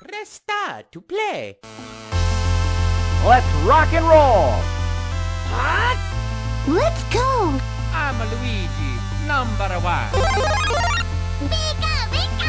[0.00, 1.58] Press star to play.
[3.22, 4.56] Let's rock and roll!
[6.66, 7.52] Let's go!
[7.92, 8.96] I'm Luigi,
[9.28, 10.08] number one.
[11.52, 12.48] Pika, pika!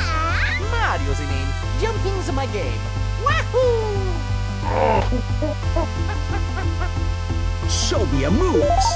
[0.72, 1.52] Mario's the name.
[1.82, 2.79] Jumping's my game.
[3.20, 3.99] Wahoo!
[7.70, 8.88] Show me your moves!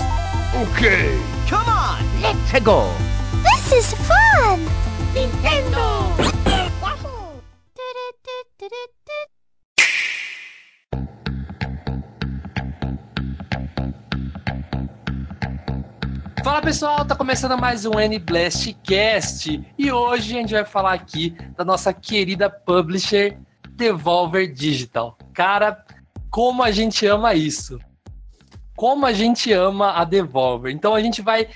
[0.56, 1.20] Okay!
[1.50, 2.96] Come on, let's go.
[3.44, 4.66] This is fun!
[5.12, 6.16] Nintendo!
[16.56, 21.32] Fala pessoal, tá começando mais um N-Blast Cast e hoje a gente vai falar aqui
[21.54, 23.38] da nossa querida publisher
[23.72, 25.18] Devolver Digital.
[25.34, 25.84] Cara,
[26.32, 27.78] como a gente ama isso!
[28.74, 30.74] Como a gente ama a Devolver.
[30.74, 31.50] Então a gente vai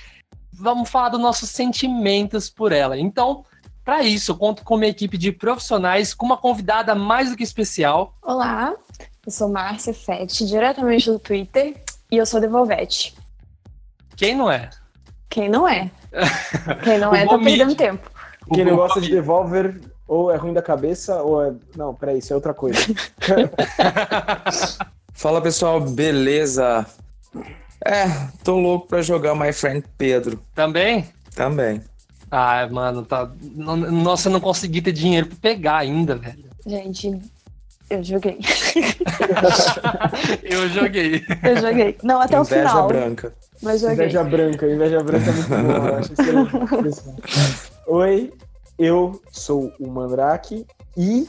[0.52, 2.98] vamos falar dos nossos sentimentos por ela.
[2.98, 3.42] Então,
[3.82, 7.42] para isso, eu conto com uma equipe de profissionais com uma convidada mais do que
[7.42, 8.18] especial.
[8.20, 8.74] Olá,
[9.24, 11.82] eu sou Márcia Fett, diretamente do Twitter,
[12.12, 13.14] e eu sou Devolvete.
[14.14, 14.68] Quem não é?
[15.30, 15.90] Quem não é?
[16.84, 18.10] Quem não O é, tá perdendo tempo.
[18.52, 21.52] Quem não O- gosta de Devolver, ou é ruim da cabeça, ou é.
[21.76, 22.80] Não, peraí, isso é outra coisa.
[25.14, 26.84] Fala pessoal, beleza?
[27.84, 28.06] É,
[28.44, 31.08] tô louco pra jogar My Friend Pedro Também?
[31.34, 31.82] também.
[32.30, 33.30] Ah, mano, tá.
[33.42, 36.44] Nossa, eu não consegui ter dinheiro pra pegar ainda, velho.
[36.66, 37.18] Gente,
[37.88, 38.38] eu joguei.
[40.42, 41.24] Eu joguei.
[41.42, 41.96] Eu joguei.
[42.02, 43.32] Não, até o Inveja final, branca.
[43.62, 43.96] Mas joguei.
[43.96, 45.86] Inveja branca, inveja branca é muito bom.
[45.86, 47.30] Eu acho excelente.
[47.86, 48.32] Oi,
[48.78, 50.66] eu sou o Mandrake
[50.96, 51.28] e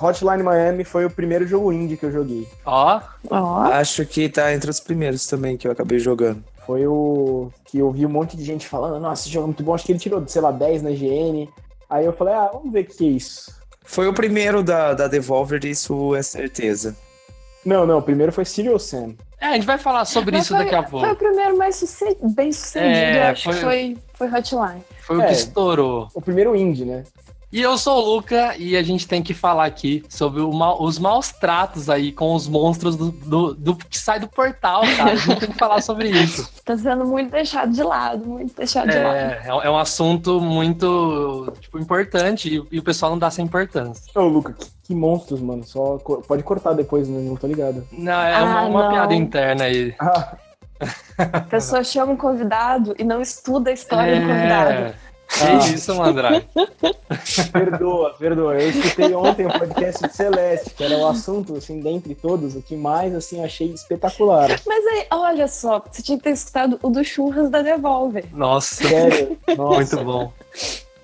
[0.00, 2.48] Hotline Miami foi o primeiro jogo indie que eu joguei.
[2.64, 6.42] Ó, Ó, Acho que tá entre os primeiros também que eu acabei jogando.
[6.66, 9.62] Foi o que eu vi um monte de gente falando, nossa, esse jogo é muito
[9.62, 11.48] bom, acho que ele tirou, sei lá, 10 na GN.
[11.88, 13.54] Aí eu falei, ah, vamos ver o que é isso.
[13.84, 16.96] Foi o primeiro da, da Devolver, isso é certeza.
[17.64, 19.14] Não, não, o primeiro foi Serial Sam.
[19.44, 21.16] É, a gente vai falar sobre mas isso foi, daqui a Foi o pouco.
[21.16, 24.84] primeiro mais suce- bem sucedido, É, eu acho foi- que foi, foi Hotline.
[25.02, 25.26] Foi o É.
[25.26, 26.08] que estourou.
[26.14, 27.04] O primeiro indie, né?
[27.54, 30.82] E eu sou o Luca e a gente tem que falar aqui sobre o mal-
[30.82, 35.12] os maus tratos aí com os monstros do, do- do- que sai do portal, cara.
[35.12, 36.50] A gente tem que falar sobre isso.
[36.64, 39.16] Tá sendo muito deixado de lado, muito deixado de lado.
[39.16, 44.02] É, é um assunto muito tipo, importante e, e o pessoal não dá essa importância.
[44.16, 45.62] Ô, Luca, que, que monstros, mano.
[45.62, 47.20] Só co- pode cortar depois, né?
[47.20, 47.86] não tô ligado.
[47.92, 48.90] Não, é uma, Ah, uma não.
[48.90, 49.94] piada interna aí.
[50.00, 50.36] Ah,
[51.18, 54.94] A pessoa chama um convidado e não estuda a história do convidado.
[55.42, 55.58] É.
[55.58, 55.74] Que Ah.
[55.74, 56.46] isso, Mandrake?
[57.52, 58.54] perdoa, perdoa.
[58.60, 62.62] Eu escutei ontem o podcast de Celeste, que era o assunto, assim, dentre todos, o
[62.62, 64.48] que mais, assim, achei espetacular.
[64.66, 68.26] Mas aí, olha só, você tinha que ter escutado o do Churras da Devolver.
[68.32, 69.36] Nossa, Sério.
[69.56, 69.74] Nossa.
[69.76, 70.32] muito bom.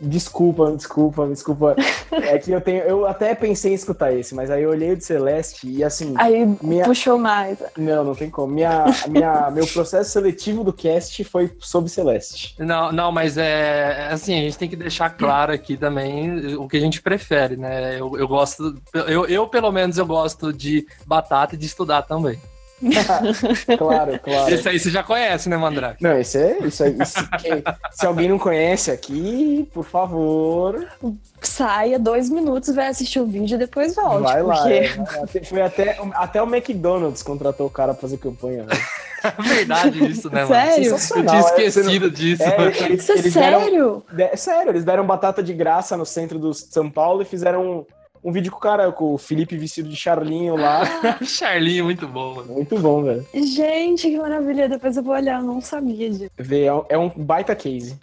[0.00, 1.76] Desculpa, desculpa, desculpa.
[2.10, 2.82] É que eu tenho.
[2.82, 6.14] Eu até pensei em escutar esse, mas aí eu olhei o de Celeste e assim.
[6.16, 7.58] Aí Minha- puxou mais.
[7.76, 8.52] Não, não tem como.
[8.52, 12.54] Minha, minha, meu processo seletivo do cast foi sobre Celeste.
[12.58, 16.76] Não, não, mas é assim, a gente tem que deixar claro aqui também o que
[16.76, 18.00] a gente prefere, né?
[18.00, 22.38] Eu, eu gosto, eu, eu pelo menos eu gosto de batata e de estudar também.
[23.78, 24.54] Claro, claro.
[24.54, 26.02] Esse aí você já conhece, né, Mandrake?
[26.02, 26.58] Não, isso é.
[26.64, 30.86] Isso aí, isso- quem- se alguém não conhece aqui, por favor,
[31.42, 34.22] Saia dois minutos, vai assistir o vídeo e depois volte.
[34.24, 34.56] vai lá.
[34.56, 34.72] porque...
[34.74, 38.64] é, vai foi até, até o McDonald's contratou o cara pra fazer campanha.
[38.64, 38.80] velho.
[39.22, 40.54] É verdade isso, né, mano?
[40.54, 40.70] Sério?
[40.74, 42.42] Eu tinha é, você não- esquecido disso.
[42.42, 44.02] É, eles, Isso é eles deram- sério?
[44.12, 47.86] de- é sério, eles deram batata de graça no centro do São Paulo e fizeram
[48.22, 50.82] um, vídeo com o cara, com o Felipe vestido de Charlinho lá.
[51.24, 52.52] Charlinho, muito bom, mano.
[52.54, 53.26] Muito bom, velho.
[53.34, 54.68] Gente, que maravilha.
[54.68, 56.30] Depois eu vou olhar, eu não sabia disso.
[56.38, 57.98] Vê, é um- é um baita case.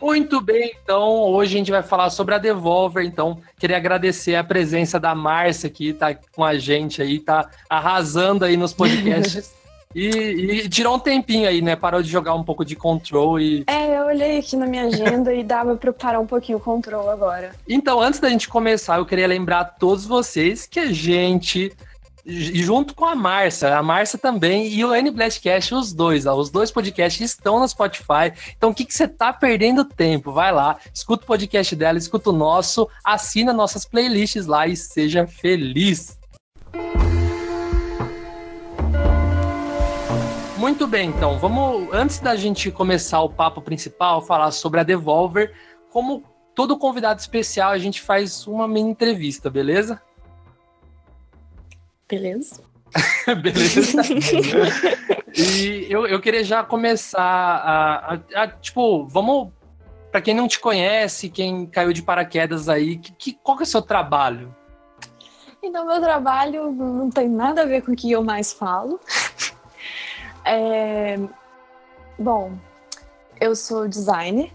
[0.00, 4.44] Muito bem, então hoje a gente vai falar sobre a Devolver, então queria agradecer a
[4.44, 9.52] presença da Márcia que tá com a gente aí, tá arrasando aí nos podcasts.
[9.94, 11.74] E, e tirou um tempinho aí, né?
[11.74, 15.34] Parou de jogar um pouco de control e É, eu olhei aqui na minha agenda
[15.34, 17.52] e dava pra eu parar um pouquinho o control agora.
[17.68, 21.72] Então, antes da gente começar, eu queria lembrar a todos vocês que a gente,
[22.24, 26.50] junto com a Márcia, a Márcia também e o N Blastcast, os dois, ó, os
[26.50, 28.32] dois podcasts estão no Spotify.
[28.56, 30.30] Então, o que, que você tá perdendo tempo?
[30.30, 35.26] Vai lá, escuta o podcast dela, escuta o nosso, assina nossas playlists lá e seja
[35.26, 36.16] feliz.
[40.60, 45.54] Muito bem, então, vamos, antes da gente começar o papo principal, falar sobre a Devolver,
[45.88, 46.22] como
[46.54, 50.02] todo convidado especial, a gente faz uma mini entrevista, beleza?
[52.06, 52.62] Beleza?
[53.40, 54.02] beleza?
[55.34, 59.50] e eu, eu queria já começar a, a- a- Tipo, vamos
[60.10, 63.64] Pra quem não te conhece, quem caiu de paraquedas aí, que, que, qual que é
[63.64, 64.54] o seu trabalho?
[65.62, 69.00] Então, meu trabalho não tem nada a ver com o que eu mais falo.
[70.44, 71.18] É,
[72.20, 72.52] Bom,
[73.40, 74.52] eu sou designer,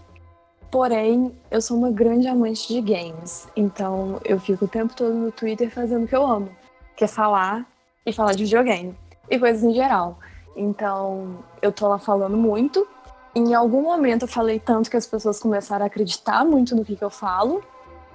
[0.70, 3.48] porém eu sou uma grande amante de games.
[3.56, 6.48] Então eu fico o tempo todo no Twitter fazendo o que eu amo,
[6.94, 7.66] que é falar
[8.06, 8.96] e falar de videogame
[9.28, 10.16] e coisas em geral.
[10.56, 12.86] Então eu tô lá falando muito.
[13.34, 16.94] Em algum momento eu falei tanto que as pessoas começaram a acreditar muito no que,
[16.94, 17.64] que eu falo,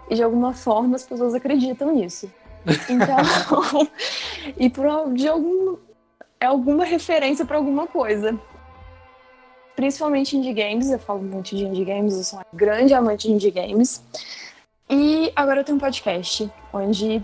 [0.10, 2.32] e de alguma forma as pessoas acreditam nisso.
[2.88, 3.18] Então,
[4.56, 5.76] e por de algum
[6.42, 8.38] é alguma referência para alguma coisa.
[9.76, 13.34] Principalmente indie games, eu falo muito de indie games, eu sou uma grande amante de
[13.34, 14.04] indie games.
[14.90, 17.24] E agora eu tenho um podcast, onde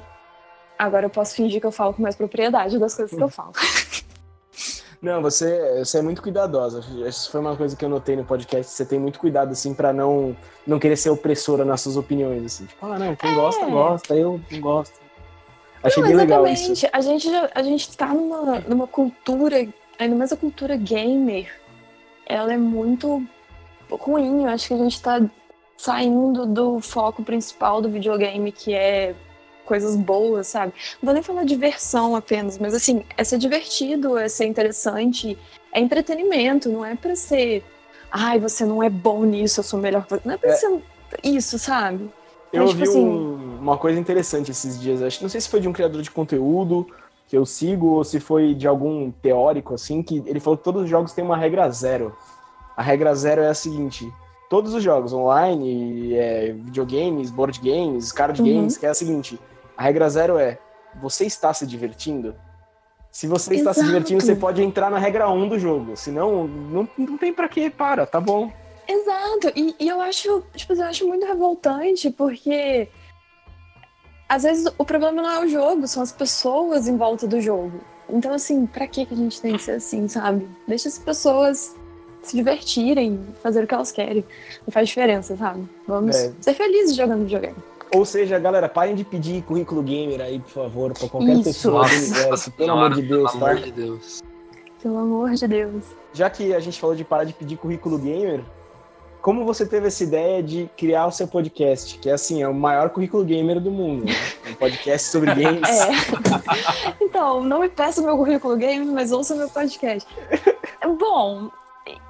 [0.77, 3.51] agora eu posso fingir que eu falo com mais propriedade das coisas que eu falo.
[5.01, 6.83] Não, você, você é muito cuidadosa.
[7.07, 8.71] Isso foi uma coisa que eu notei no podcast.
[8.71, 10.35] Você tem muito cuidado, assim, pra não,
[10.65, 12.65] não querer ser opressora nas suas opiniões, assim.
[12.65, 13.35] Tipo, ah, não, quem É.
[13.35, 15.06] gosta, gosta, eu não gosto.
[15.83, 16.85] Achei Não, bem legal exatamente.
[16.85, 16.89] isso.
[16.91, 19.67] A gente, a gente tá numa, numa cultura,
[19.99, 21.51] ainda mais a cultura gamer,
[22.25, 23.25] ela é muito
[23.89, 24.43] ruim.
[24.43, 25.21] Eu acho que a gente tá
[25.77, 29.13] saindo do foco principal do videogame, que é
[29.65, 30.73] coisas boas, sabe?
[31.01, 35.37] Não vou nem falar diversão apenas, mas assim, é ser divertido, é ser interessante,
[35.73, 37.63] é entretenimento, não é pra ser.
[38.09, 40.21] Ai, você não é bom nisso, eu sou melhor que você.
[40.25, 40.53] Não é pra É.
[40.55, 40.81] ser
[41.23, 42.09] isso, sabe?
[42.57, 45.01] Eu Mas, tipo assim- um- uma coisa interessante esses dias.
[45.01, 46.87] Acho, não sei se foi de um criador de conteúdo
[47.27, 50.83] que eu sigo ou se foi de algum teórico, assim, que ele falou que todos
[50.83, 52.15] os jogos têm uma regra zero.
[52.75, 54.09] A regra zero é a seguinte:
[54.49, 58.47] todos os jogos online, é, videogames, board games, card Uhum.
[58.47, 59.39] games, que é a seguinte:
[59.75, 60.57] a regra zero é
[61.01, 62.33] você está se divertindo?
[63.11, 63.87] Se você está se Exato.
[63.93, 65.97] divertindo, você pode entrar na regra 1 do jogo.
[65.97, 68.51] Senão, não, não tem pra que, para, tá bom.
[68.87, 72.87] Exato, e, e eu acho, tipo, eu acho muito revoltante, porque
[74.29, 77.79] às vezes o problema não é o jogo, são as pessoas em volta do jogo.
[78.09, 80.47] Então, assim, pra que que a gente tem que ser assim, sabe?
[80.67, 81.75] Deixa as pessoas
[82.23, 84.23] se divertirem, fazer o que elas querem.
[84.65, 85.67] Não faz diferença, sabe?
[85.85, 86.33] Vamos É.
[86.39, 87.55] ser felizes jogando videogame.
[87.91, 91.43] Ou seja, galera, parem de pedir currículo gamer aí, por favor, pra qualquer Isso.
[91.43, 93.51] pessoa do universo, pelo amor de Deus, pelo tá?
[93.51, 94.23] amor de Deus.
[94.81, 95.83] Pelo amor de Deus.
[96.13, 98.43] Já que a gente falou de parar de pedir currículo gamer,
[99.27, 101.99] como você teve essa ideia de criar o seu podcast?
[101.99, 104.05] Que é assim, é o maior currículo gamer do mundo.
[104.05, 104.13] Né?
[104.49, 105.67] Um podcast sobre games.
[105.67, 105.89] É.
[107.03, 110.07] então, não me peça meu currículo game, mas ouça meu podcast.
[110.97, 111.51] Bom,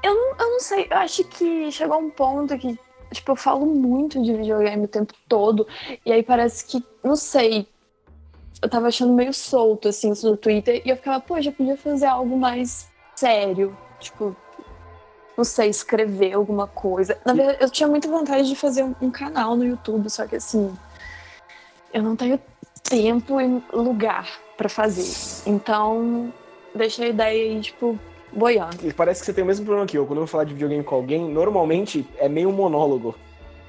[0.04, 2.78] eu não, eu não sei, eu acho que chegou a um ponto que,
[3.12, 5.68] tipo, eu falo muito de videogame o tempo todo,
[6.06, 7.66] e aí parece que, não sei,
[8.62, 11.78] eu tava achando meio solto, assim, isso no Twitter, e eu ficava, pô, já podia
[11.78, 14.36] fazer algo mais sério, tipo,
[15.38, 17.16] não sei, escrever alguma coisa.
[17.24, 20.76] Na verdade, eu tinha muita vontade de fazer um, canal no YouTube, só que assim,
[21.94, 22.40] eu não tenho
[22.82, 25.06] tempo e lugar pra fazer.
[25.48, 26.34] Então,
[26.74, 28.00] deixei a ideia aí, tipo,
[28.34, 28.78] boiando.
[28.84, 30.08] E Parece que você tem o mesmo problema que eu.
[30.08, 33.14] Quando eu vou falar de videogame com alguém, normalmente é meio monólogo.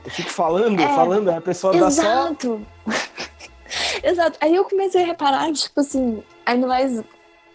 [0.06, 0.94] Eu fico falando, É.
[0.94, 2.00] falando, a pessoa dá só.
[2.00, 2.66] Exato!
[4.02, 4.38] Exato.
[4.40, 7.02] Aí eu comecei a reparar tipo assim, ainda mais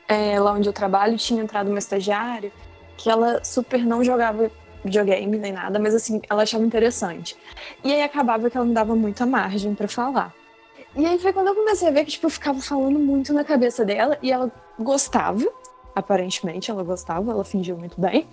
[0.07, 2.51] é, lá onde eu trabalho, tinha entrado uma estagiária
[2.97, 4.51] que ela super não jogava
[4.83, 7.37] videogame nem nada, mas assim, ela achava interessante.
[7.83, 10.33] E aí acabava que ela não dava muita margem pra falar.
[10.95, 13.43] E aí foi quando eu comecei a ver que, tipo, eu ficava falando muito na
[13.43, 15.43] cabeça dela e ela gostava,
[15.95, 18.27] aparentemente ela gostava, ela fingiu muito bem.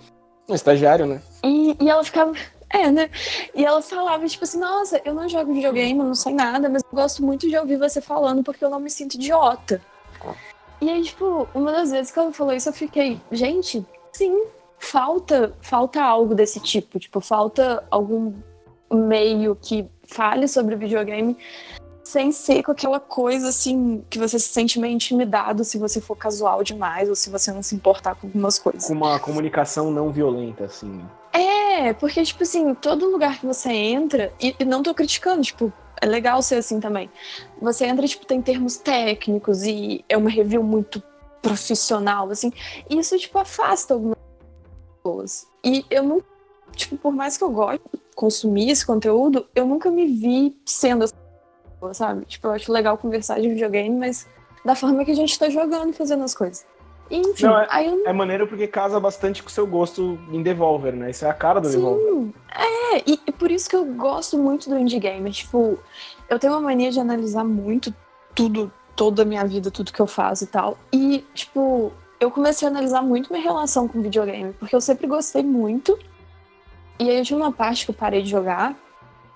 [0.47, 1.21] Um estagiário, né?
[1.43, 2.33] E, e ela ficava.
[2.73, 3.09] É, né?
[3.53, 6.81] E ela falava, tipo assim, nossa, eu não jogo videogame, eu não sei nada, mas
[6.81, 9.81] eu gosto muito de ouvir você falando porque eu não me sinto idiota.
[10.79, 14.45] E aí, tipo, uma das vezes que ela falou isso, eu fiquei, gente, sim,
[14.77, 16.99] falta, falta algo desse tipo.
[16.99, 18.33] Tipo, falta algum
[18.91, 21.37] meio que fale sobre videogame
[22.03, 26.15] sem ser com aquela coisa assim que você se sente meio intimidado se você for
[26.15, 28.87] casual demais ou se você não se importar com algumas coisas.
[28.87, 31.01] Com uma comunicação não violenta, assim.
[31.31, 35.71] É, porque, tipo assim, todo lugar que você entra, e, e não tô criticando, tipo,
[36.01, 37.09] é legal ser assim também.
[37.61, 41.01] Você entra, tipo, tem termos técnicos e é uma review muito
[41.41, 42.51] profissional, assim,
[42.89, 44.17] e isso, tipo, afasta algumas
[44.97, 45.47] pessoas.
[45.63, 46.21] E eu não,
[46.75, 51.03] tipo, por mais que eu goste de consumir esse conteúdo, eu nunca me vi sendo
[51.03, 51.15] essa
[51.73, 52.25] pessoa, sabe?
[52.25, 54.27] Tipo, eu acho legal conversar de videogame, mas
[54.63, 56.65] da forma que a gente tá jogando, fazendo as coisas.
[57.09, 60.41] E, enfim, Não, aí eu É maneiro porque casa bastante com o seu gosto em
[60.41, 61.11] Devolver, né?
[61.11, 62.05] Isso é a cara do Devolver.
[62.05, 65.33] Sim, é, e, e por isso que eu gosto muito do indie gamer.
[65.33, 65.77] Tipo,
[66.29, 67.93] eu tenho uma mania de analisar muito
[68.33, 70.77] tudo, toda a minha vida, tudo que eu faço e tal.
[70.93, 75.41] E, tipo, eu comecei a analisar muito minha relação com videogame, porque eu sempre gostei
[75.41, 75.97] muito.
[76.99, 78.75] E aí eu tinha uma parte que eu parei de jogar,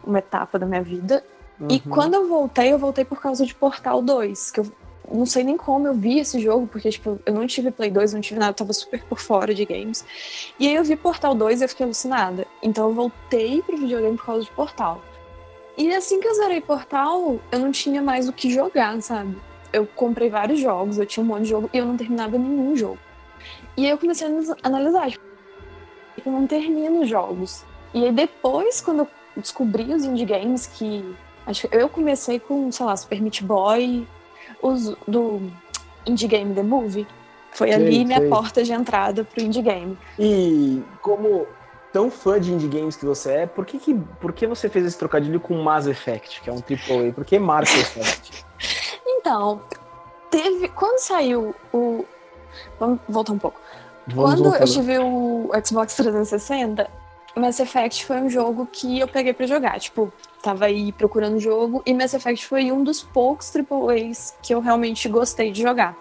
[0.06, 1.26] uma etapa da minha vida.
[1.68, 1.82] E Uhum.
[1.90, 4.68] quando eu voltei, eu voltei por causa de Portal 2, que eu
[5.12, 8.14] não sei nem como eu vi esse jogo, porque tipo, eu não tive Play 2,
[8.14, 10.06] não tive nada, eu tava super por fora de games.
[10.60, 12.46] E aí eu vi Portal 2 e eu fiquei alucinada.
[12.62, 15.02] Então eu voltei pro videogame por causa de Portal.
[15.76, 19.36] E assim que eu zerei Portal, eu não tinha mais o que jogar, sabe?
[19.72, 22.76] Eu comprei vários jogos, eu tinha um monte de jogo e eu não terminava nenhum
[22.76, 23.00] jogo.
[23.78, 25.24] E aí eu comecei a analisar, tipo,
[26.26, 27.64] eu não termino jogos.
[27.94, 29.08] E aí depois, quando eu
[29.38, 31.16] descobri os indie games que.
[31.46, 34.08] Acho que eu comecei com, sei lá, Super Meat Boy,
[34.62, 35.52] os do
[36.06, 37.08] Indie Game The Movie.
[37.52, 38.30] Foi Sei, ali minha sei.
[38.30, 39.98] porta de entrada pro indie game.
[40.20, 41.48] E como
[41.94, 44.86] tão fã de indie games que você é, por que, que, por que você fez
[44.86, 47.14] esse trocadilho com Mass Effect, que é um AAA?
[47.14, 48.44] Por que Mass Effect?
[49.26, 49.60] Então,
[50.30, 50.68] teve.
[50.70, 52.06] Quando saiu o.
[52.80, 53.60] Vamos voltar um pouco.
[54.06, 54.72] Vamos Quando eu voltando.
[54.72, 56.88] tive o Xbox 360,
[57.36, 59.80] Mass Effect foi um jogo que eu peguei pra jogar.
[59.80, 60.14] Tipo,
[60.44, 65.10] tava aí procurando jogo e Mass Effect foi um dos poucos AAAs que eu realmente
[65.10, 65.98] gostei de jogar.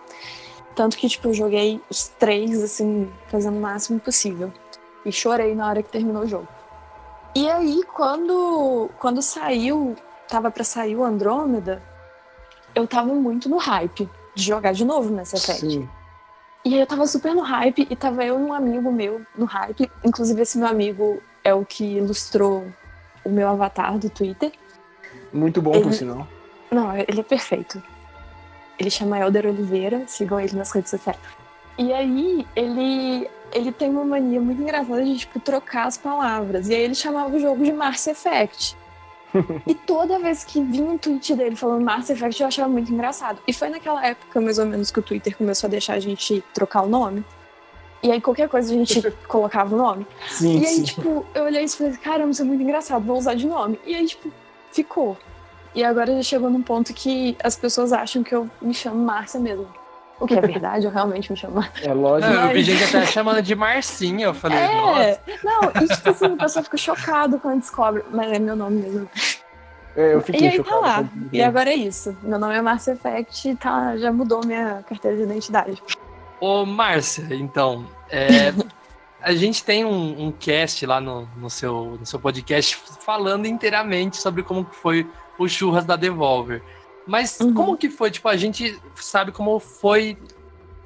[0.74, 4.52] Tanto que, tipo, eu joguei os três, assim, fazendo o máximo possível.
[5.02, 6.48] E chorei na hora que terminou o jogo.
[7.34, 9.96] E aí, quando, quando saiu,
[10.28, 11.82] tava pra sair o Andrômeda,
[12.74, 15.60] eu tava muito no hype de jogar de novo Mass Effect.
[15.70, 15.88] Sim.
[16.64, 19.44] E aí eu tava super no hype, e tava eu e um amigo meu no
[19.44, 19.90] hype.
[20.02, 22.66] Inclusive, esse meu amigo é o que ilustrou
[23.24, 24.50] o meu avatar do Twitter.
[25.32, 26.26] Muito bom, por Ele- sinal.
[26.70, 27.82] Não, ele é perfeito.
[28.78, 31.18] Ele chama Helder Oliveira, sigam ele nas redes sociais.
[31.76, 36.68] E aí, ele, ele tem uma mania muito engraçada de, tipo, trocar as palavras.
[36.68, 38.76] E aí ele chamava o jogo de Mars Effect.
[39.66, 43.40] e toda vez que vinha um tweet dele falando Mars Effect, eu achava muito engraçado.
[43.46, 46.42] E foi naquela época, mais ou menos, que o Twitter começou a deixar a gente
[46.52, 47.24] trocar o nome.
[48.02, 50.06] E aí, qualquer coisa, a gente colocava o nome.
[50.28, 50.82] Sim, E aí, sim.
[50.82, 53.80] tipo, eu olhei isso e falei, caramba, isso é muito engraçado, vou usar de nome.
[53.84, 54.30] E aí, tipo,
[54.70, 55.16] ficou.
[55.74, 59.40] E agora já chegou num ponto que as pessoas acham que eu me chamo Márcia
[59.40, 59.66] mesmo.
[60.20, 61.88] O que é verdade, eu realmente me chamo Márcia.
[61.90, 62.32] É lógico.
[62.32, 64.26] Não, eu vi Mas- gente até chamando de Marcinha.
[64.26, 65.00] Eu falei, nossa.
[65.02, 68.80] É, não, e tipo assim, a pessoa fica chocada quando descobre, mas é meu nome
[68.82, 69.08] mesmo.
[69.96, 70.82] É, eu E fiquei aí tá chocado.
[70.82, 71.08] lá.
[71.32, 72.16] E agora é isso.
[72.22, 75.82] Meu nome é Márcia Effect e tá, já mudou minha carteira de identidade.
[76.40, 78.52] Ô, Márcia, então, é,
[79.20, 84.16] a gente tem um, um cast lá no, no seu, no seu podcast falando inteiramente
[84.16, 85.06] sobre como que foi
[85.38, 86.62] o churras da Devolver.
[87.06, 87.54] Mas Uhum.
[87.54, 88.10] como que foi?
[88.10, 90.16] Tipo, a gente sabe como foi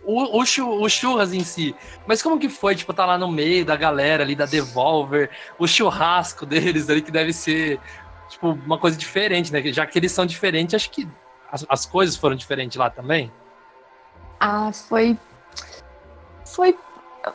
[0.03, 1.77] o, o, o churras em si.
[2.07, 5.67] Mas como que foi, tipo, tá lá no meio da galera ali da Devolver, o
[5.67, 7.81] churrasco deles ali, que deve ser,
[8.29, 9.63] tipo, uma coisa diferente, né?
[9.73, 11.09] Já que eles são diferentes, acho que
[11.51, 13.33] as, as coisas foram diferentes lá também.
[14.41, 15.17] Ah, foi.
[16.47, 16.77] Foi.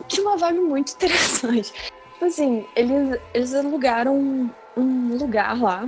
[0.08, 1.74] Tinha uma vibe muito interessante.
[2.14, 5.88] Tipo assim, eles, eles alugaram um, um lugar lá.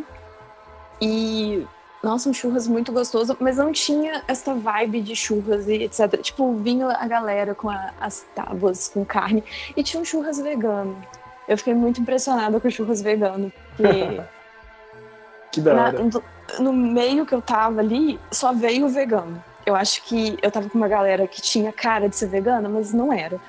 [1.01, 1.65] E.
[2.05, 6.21] Nossa, um churras muito gostoso, mas não tinha essa vibe de churras e etc.
[6.21, 9.43] Tipo, vinha a galera com a- as tábuas com carne
[9.75, 11.01] e tinha um churras vegano.
[11.47, 14.21] Eu fiquei muito impressionada com o churras vegano, porque
[15.51, 16.03] Que da na- hora.
[16.03, 16.23] no,
[16.59, 19.43] no meio que eu tava ali, só veio o vegano.
[19.65, 22.93] Eu acho que eu tava com uma galera que tinha cara de ser vegana, mas
[22.93, 23.41] não era.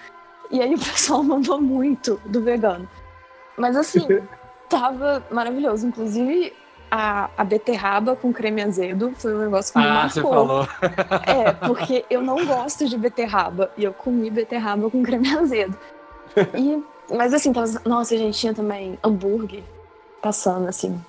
[0.50, 2.88] E aí o pessoal mandou muito do vegano.
[3.58, 4.08] Mas assim,
[4.66, 5.86] tava maravilhoso.
[5.86, 6.54] Inclusive,
[6.90, 10.10] a, a beterraba com creme azedo foi um negócio que me Ah, marcou.
[10.10, 10.68] você falou.
[11.26, 13.70] É, porque eu não gosto de beterraba.
[13.76, 15.76] E eu comi beterraba com creme azedo.
[16.56, 16.82] E,
[17.14, 19.62] mas assim, tava, nossa, gente, tinha também hambúrguer
[20.22, 21.00] passando, assim.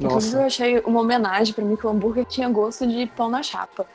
[0.00, 0.46] Inclusive, eu Nossa.
[0.46, 3.86] achei uma homenagem pra mim que o hambúrguer tinha gosto de pão na chapa.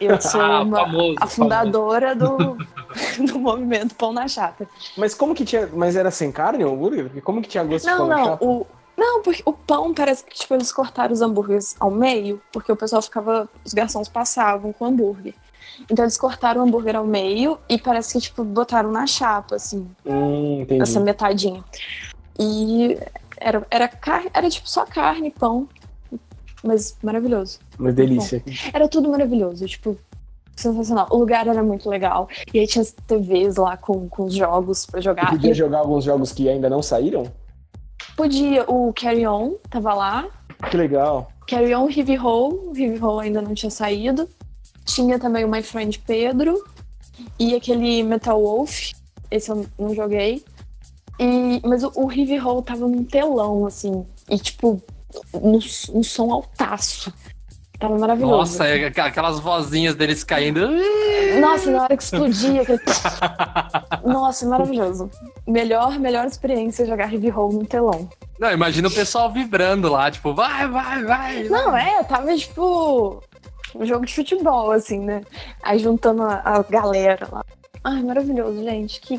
[0.00, 2.56] Eu sou Ah, uma, famoso, a fundadora do,
[3.26, 4.66] do movimento Pão na Chapa.
[4.96, 5.66] Mas como que tinha.
[5.66, 7.04] Mas era sem carne o hambúrguer?
[7.04, 8.44] Porque como que tinha gosto de Não, pão na não, chapa?
[8.44, 8.66] o, não,
[9.22, 13.00] porque o pão parece que tipo, eles cortaram os hambúrgueres ao meio, porque o pessoal
[13.02, 13.48] ficava.
[13.64, 15.34] Os garçons passavam com hambúrguer.
[15.90, 19.88] Então eles cortaram o hambúrguer ao meio e parece que, tipo, botaram na chapa, assim,
[20.04, 20.82] Hum, entendi.
[20.82, 21.64] essa metadinha.
[22.38, 22.98] E
[23.38, 24.24] era, era, car...
[24.34, 25.68] era tipo só carne e pão.
[26.62, 27.58] Mas maravilhoso.
[27.78, 28.42] Uma delícia.
[28.72, 29.96] Era tudo maravilhoso, tipo,
[30.54, 31.06] sensacional.
[31.10, 32.28] O lugar era muito legal.
[32.52, 35.30] E aí tinha as TVs lá com, com os jogos pra E jogar.
[35.30, 37.24] podia E jogar alguns jogos que ainda não saíram?
[38.20, 40.28] Podia, o Carry On tava lá.
[40.70, 41.32] Que legal.
[41.46, 42.18] Carry On, Heavy.
[42.18, 44.28] O Heavy Roll ainda não tinha saído.
[44.84, 46.62] Tinha também o My Friend Pedro.
[47.38, 48.90] E aquele Metal Wolf.
[49.30, 50.44] Esse eu não joguei.
[51.18, 54.04] E, mas o, o Heavy Roll tava num telão, assim.
[54.28, 54.82] E, tipo,
[55.32, 55.58] um,
[55.94, 57.10] um som altaço.
[57.80, 58.36] Tava maravilhoso.
[58.36, 60.68] Nossa, é aqu- aquelas vozinhas deles caindo.
[61.40, 62.78] Nossa, na hora que explodia, aquele...
[64.04, 65.10] Nossa, maravilhoso.
[65.46, 68.08] Melhor, melhor experiência jogar Heavy Roll no telão.
[68.38, 71.42] Não, imagina o pessoal vibrando lá, tipo, vai, vai, vai.
[71.44, 73.22] Não, é, tava tipo
[73.74, 75.22] um jogo de futebol, assim, né?
[75.62, 77.44] Aí juntando a, a galera lá.
[77.82, 79.00] Ai, maravilhoso, gente.
[79.00, 79.18] Que,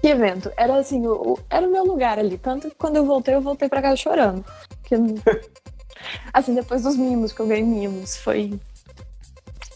[0.00, 0.50] que evento.
[0.56, 2.36] Era assim, o, o- era o meu lugar ali.
[2.38, 4.44] Tanto que quando eu voltei, eu voltei pra casa chorando.
[4.82, 4.96] Porque,
[6.32, 8.58] assim, depois dos mimos, que eu ganhei mimos, foi.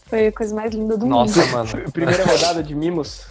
[0.07, 1.51] Foi a coisa mais linda do Nossa, mundo.
[1.51, 1.69] mano.
[1.91, 3.25] Primeira rodada de mimos.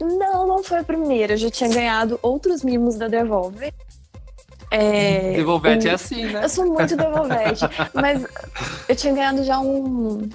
[0.00, 1.32] Não, não foi a primeira.
[1.32, 3.72] Eu já tinha ganhado outros mimos da Devolver.
[4.70, 6.44] É, Devolvete um- é assim, né?
[6.44, 8.24] Eu sou muito Devolvete, mas
[8.88, 10.28] eu tinha ganhado já um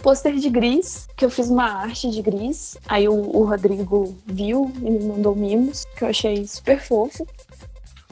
[0.00, 2.76] pôster de gris, que eu fiz uma arte de gris.
[2.86, 7.26] Aí o, o Rodrigo viu e me mandou mimos, que eu achei super fofo.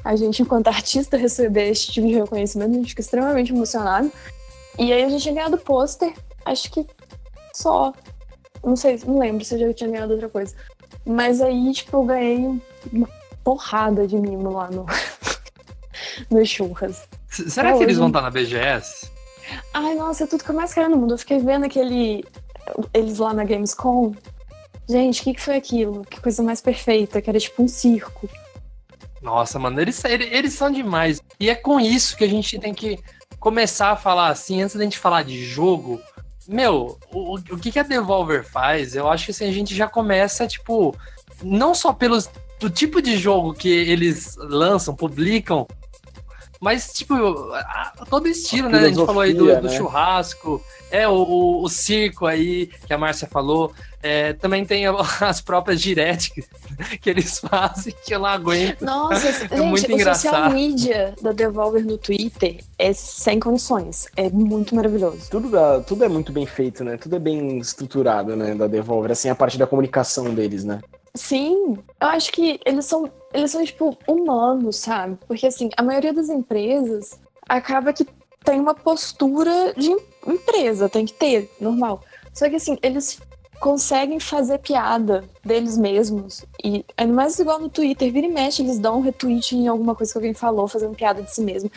[0.04, 4.10] A gente, enquanto artista, receber esse tipo de reconhecimento, a gente fica extremamente emocionado.
[4.78, 6.14] E aí eu já tinha ganhado pôster,
[6.44, 6.86] acho que
[7.54, 7.92] só.
[8.64, 10.54] Não sei, não lembro se eu já tinha ganhado outra coisa.
[11.04, 12.60] Mas aí, tipo, eu ganhei
[12.92, 13.08] uma
[13.44, 14.86] porrada de mimo lá no,
[16.30, 17.08] no churras.
[17.28, 19.10] Será É, que eles hoje- vão estar na BGS?
[19.74, 21.14] Ai, nossa, é tudo que eu mais quero no mundo.
[21.14, 22.24] Eu fiquei vendo aquele.
[22.94, 24.14] Eles lá na Gamescom.
[24.88, 26.04] Gente, o que, que foi aquilo?
[26.04, 28.28] Que coisa mais perfeita, que era tipo um circo.
[29.22, 31.20] Nossa, mano, eles, ele- eles são demais.
[31.38, 32.98] E é com isso que a gente tem que
[33.38, 36.00] começar a falar assim, antes da gente falar de jogo.
[36.48, 38.94] Meu, o, o que, que a Devolver faz?
[38.96, 40.94] Eu acho que assim, a gente já começa, tipo,
[41.42, 45.66] não só pelos do tipo de jogo que eles lançam, publicam,
[46.60, 47.14] mas, tipo,
[48.10, 48.78] todo estilo, A né?
[48.80, 49.76] A gente falou aí do, do né?
[49.76, 53.72] churrasco, é o, o, o circo aí, que a Márcia falou.
[54.02, 54.84] É, também tem
[55.20, 56.42] as próprias direct
[57.00, 58.82] que, eles fazem, que eu não aguento.
[58.82, 60.54] Nossa, gente, É muito o social engraçado.
[60.54, 64.06] media da Devolver no Twitter é sem condições.
[64.16, 65.28] É muito maravilhoso.
[65.30, 66.96] Tudo, dá- tudo é muito bem feito, né?
[66.96, 68.54] Tudo é bem estruturado, né?
[68.54, 70.80] Da Devolver, assim, a parte da comunicação deles, né?
[71.14, 75.18] Sim, eu acho que eles são, eles são tipo humanos, sabe?
[75.26, 78.06] Porque assim, a maioria das empresas acaba que
[78.44, 82.00] tem uma postura de em- empresa, tem que ter, normal.
[82.32, 83.18] Só que assim, eles
[83.60, 86.44] conseguem fazer piada deles mesmos.
[86.64, 89.94] E ainda mais igual no Twitter, vira e mexe, eles dão um retweet em alguma
[89.94, 91.70] coisa que alguém falou, fazendo piada de si mesmo.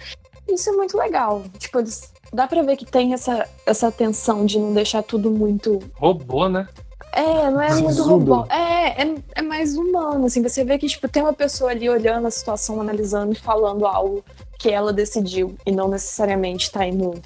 [0.47, 1.43] Isso é muito legal.
[1.59, 2.11] Tipo, eles.
[2.31, 6.67] Dá pra ver que tem essa, essa atenção de não deixar tudo muito Robô, né?
[7.13, 8.45] é, não é muito robô.
[8.49, 10.41] É, é, é mais humano, assim.
[10.41, 14.23] Você vê que, tipo, tem uma pessoa ali olhando a situação, analisando e falando algo
[14.57, 15.55] que ela decidiu.
[15.63, 17.21] E não necessariamente tá indo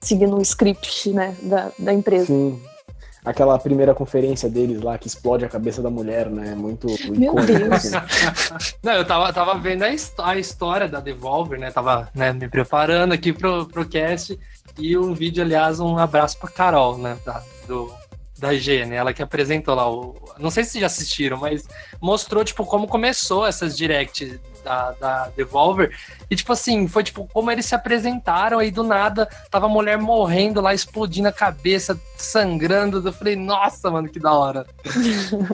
[0.00, 2.26] seguindo um script, né, da, da empresa.
[2.26, 2.60] Sim.
[3.24, 6.56] Aquela primeira conferência deles lá que explode a cabeça da mulher, né?
[6.56, 7.72] Muito Meu icônico, Deus.
[7.94, 8.74] assim.
[8.82, 9.88] Não, eu tava, tava vendo a,
[10.24, 11.70] a história da Devolver, né?
[11.70, 14.36] Tava né, me preparando aqui pro, pro cast.
[14.76, 17.16] E um vídeo, aliás, um abraço pra Carol, né?
[17.24, 17.92] Da, do,
[18.42, 20.16] da IGN, ela que apresentou lá o.
[20.36, 21.68] Não sei se já assistiram, mas
[22.00, 25.96] mostrou, tipo, como começou essas directs da, da Devolver.
[26.28, 29.96] E, tipo assim, foi tipo como eles se apresentaram aí do nada, tava a mulher
[29.96, 33.00] morrendo lá, explodindo a cabeça, sangrando.
[33.06, 34.66] Eu falei, nossa, mano, que da hora.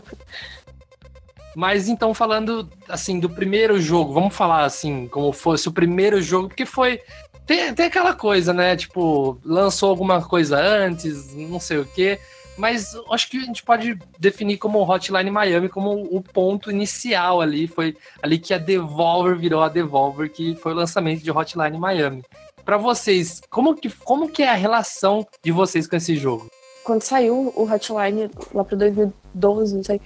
[1.54, 6.48] Mas então, falando assim do primeiro jogo, vamos falar assim, como fosse o primeiro jogo,
[6.48, 7.02] porque foi.
[7.44, 8.76] Tem, tem aquela coisa, né?
[8.76, 12.18] Tipo, lançou alguma coisa antes, não sei o quê.
[12.58, 17.68] Mas acho que a gente pode definir como Hotline Miami como o ponto inicial ali.
[17.68, 22.22] Foi ali que a Devolver virou a Devolver, que foi o lançamento de Hotline Miami.
[22.64, 26.50] Pra vocês, como que, como que é a relação de vocês com esse jogo?
[26.84, 30.00] Quando saiu o Hotline, lá pra 2012, não sei,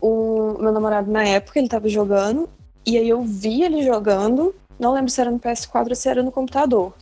[0.00, 2.48] o meu namorado na época, ele tava jogando,
[2.86, 6.22] e aí eu vi ele jogando, não lembro se era no PS4 ou se era
[6.22, 6.92] no computador.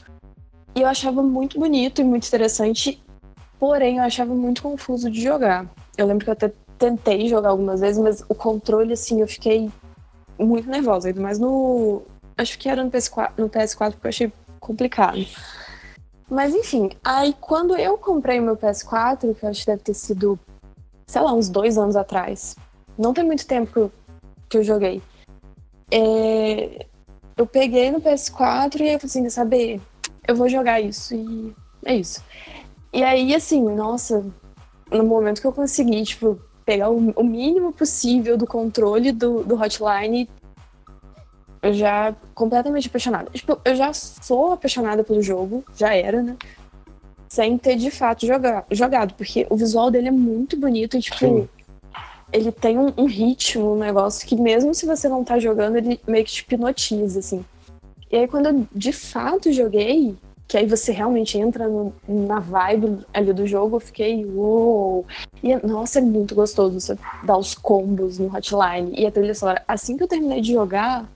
[0.74, 3.02] E eu achava muito bonito e muito interessante,
[3.62, 5.64] porém eu achava muito confuso de jogar.
[5.96, 9.70] Eu lembro que eu até tentei jogar algumas vezes, mas o controle, assim, eu fiquei
[10.36, 12.02] muito nervosa, ainda mais no.
[12.36, 15.24] Acho que era no PS4, no PS4 porque eu achei complicado.
[16.28, 19.94] Mas enfim, aí quando eu comprei o meu PS4, que eu acho que deve ter
[19.94, 20.36] sido,
[21.06, 22.56] sei lá, uns dois anos atrás,
[22.98, 23.92] não tem muito tempo que eu,
[24.48, 25.00] que eu joguei.
[25.88, 26.84] É,
[27.36, 29.80] eu peguei no PS4 e eu falei assim, quer saber?
[30.26, 32.24] Eu vou jogar isso e é isso.
[32.92, 34.24] E aí, assim, nossa,
[34.90, 39.54] no momento que eu consegui, tipo, pegar o, o mínimo possível do controle do, do
[39.60, 40.28] Hotline,
[41.62, 43.30] eu já completamente apaixonada.
[43.30, 46.36] Tipo, eu já sou apaixonada pelo jogo, já era, né?
[47.28, 51.18] Sem ter de fato joga, jogado, porque o visual dele é muito bonito e, tipo,
[51.18, 51.48] Sim.
[52.30, 55.98] ele tem um, um ritmo, um negócio que mesmo se você não tá jogando, ele
[56.06, 57.44] meio que te hipnotiza, assim.
[58.10, 60.14] E aí, quando eu de fato joguei,
[60.52, 65.06] que aí você realmente entra no- na vibe ali do jogo, eu fiquei, uou!
[65.42, 68.92] E, nossa, é muito gostoso você dar os combos no hotline.
[68.94, 71.08] E a trilha sonora, assim que eu terminei de jogar,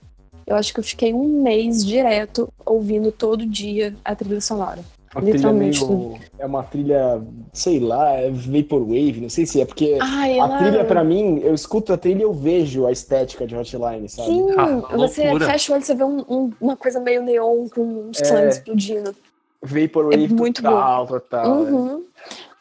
[0.47, 4.79] eu acho que eu fiquei um mês direto ouvindo todo dia a trilha sonora.
[5.13, 6.15] Uma trilha Literalmente meio.
[6.39, 7.21] É uma trilha,
[7.53, 10.57] sei lá, é Vaporwave, não sei se é, porque Ai, a ela...
[10.57, 14.29] trilha, pra mim, eu escuto a trilha e eu vejo a estética de Hotline, sabe?
[14.31, 15.45] Sim, Ah, você loucura.
[15.45, 18.49] fecha o olho, você vê um- um- uma coisa meio neon com uns É.
[18.49, 19.15] explodindo.
[19.61, 21.45] Vaporwave É muito total, total.
[21.45, 21.49] é.
[21.71, 22.05] Uhum.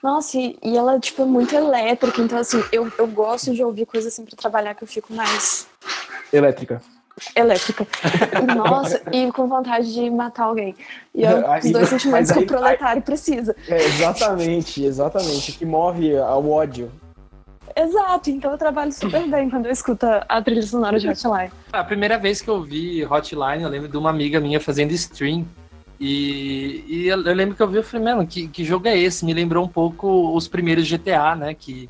[0.03, 3.87] Nossa, e, e ela, tipo, é muito elétrica, então, assim, eu, eu gosto de ouvir
[3.87, 5.67] coisa assim pra trabalhar que eu fico mais
[6.33, 6.81] Elétrica.
[7.35, 7.87] elétrica.
[8.57, 10.77] Nossa, e com vontade de matar alguém.
[11.15, 13.57] E é um Aí- dos dois sentimentos que aí- o proletário precisa.
[13.69, 15.53] É, exatamente, exatamente.
[15.53, 16.91] Que move ao ódio.
[17.75, 21.51] Exato, então eu trabalho super bem quando eu escuto a- a trilha sonora de Hotline.
[21.73, 25.45] A primeira vez que eu vi Hotline, eu lembro de uma amiga minha fazendo stream.
[25.99, 28.99] E, e eu, eu lembro que eu vi, eu falei, mano, que, que jogo é
[28.99, 29.25] esse?
[29.25, 31.55] Me lembrou um pouco os primeiros GTA, né?
[31.55, 31.89] Que,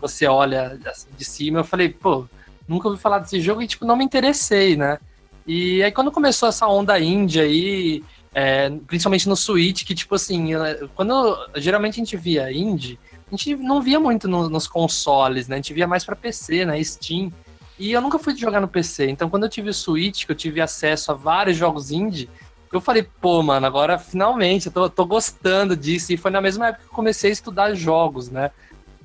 [0.00, 1.60] você olha assim, de cima.
[1.60, 2.26] Eu falei, pô,
[2.68, 4.98] nunca ouvi falar desse jogo e, tipo, não me interessei, né?
[5.46, 8.02] E aí quando começou essa onda índia aí,
[8.34, 10.50] é, principalmente no Switch, que, tipo assim,
[10.94, 15.56] quando geralmente a gente via indie, a gente não via muito no- nos consoles, né?
[15.56, 16.82] A gente via mais pra PC, né?
[16.82, 17.32] Steam.
[17.78, 19.10] E eu nunca fui jogar no PC.
[19.10, 22.28] Então, quando eu tive o Switch, que eu tive acesso a vários jogos indie,
[22.76, 26.12] eu falei, pô, mano, agora finalmente eu tô, tô gostando disso.
[26.12, 28.50] E foi na mesma época que eu comecei a estudar jogos, né?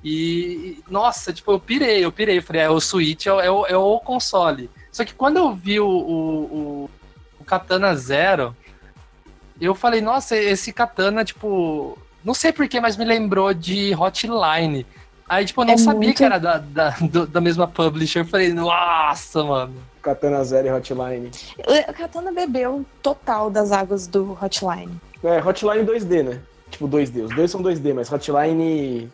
[0.03, 2.37] E, nossa, tipo, eu pirei, eu pirei.
[2.39, 4.69] Eu falei, é, o Switch é, o- é é o console.
[4.91, 6.39] Só que quando eu vi o, o,
[6.85, 6.89] o-
[7.39, 8.55] o Katana Zero,
[9.59, 14.85] eu falei, nossa, esse Katana, tipo, não sei porquê, mas me lembrou de Hotline.
[15.29, 18.19] Aí, tipo, eu não É sabia muito- que era da, da, do- da mesma publisher.
[18.21, 19.75] Eu falei, nossa, mano.
[20.01, 21.31] Katana Zero e Hotline.
[21.59, 24.99] O Katana bebeu total das águas do Hotline.
[25.23, 26.41] É, Hotline 2D, né?
[26.69, 27.25] Tipo 2D.
[27.25, 29.11] Os dois são 2D, mas Hotline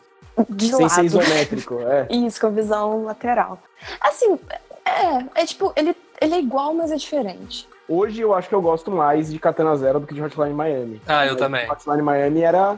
[0.50, 1.06] De sem ser lado.
[1.06, 1.80] isométrico.
[1.82, 2.08] É.
[2.14, 3.60] Isso, com a visão lateral.
[4.00, 4.40] Assim,
[4.86, 7.68] é, é tipo, ele, ele é igual, mas é diferente.
[7.90, 11.02] Hoje eu acho que eu gosto mais de Katana Zero do que de Hotline Miami.
[11.08, 11.70] Ah, eu Mas também.
[11.72, 12.78] Hotline Miami era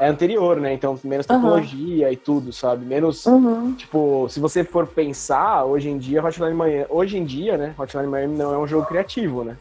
[0.00, 0.72] é anterior, né?
[0.72, 2.86] Então, menos tecnologia e tudo, sabe?
[2.86, 3.26] Menos.
[3.26, 3.74] Uhum.
[3.74, 6.86] Tipo, se você for pensar, hoje em dia, Hotline Miami.
[6.88, 7.74] Hoje em dia, né?
[7.78, 9.58] Hotline Miami não é um jogo criativo, né?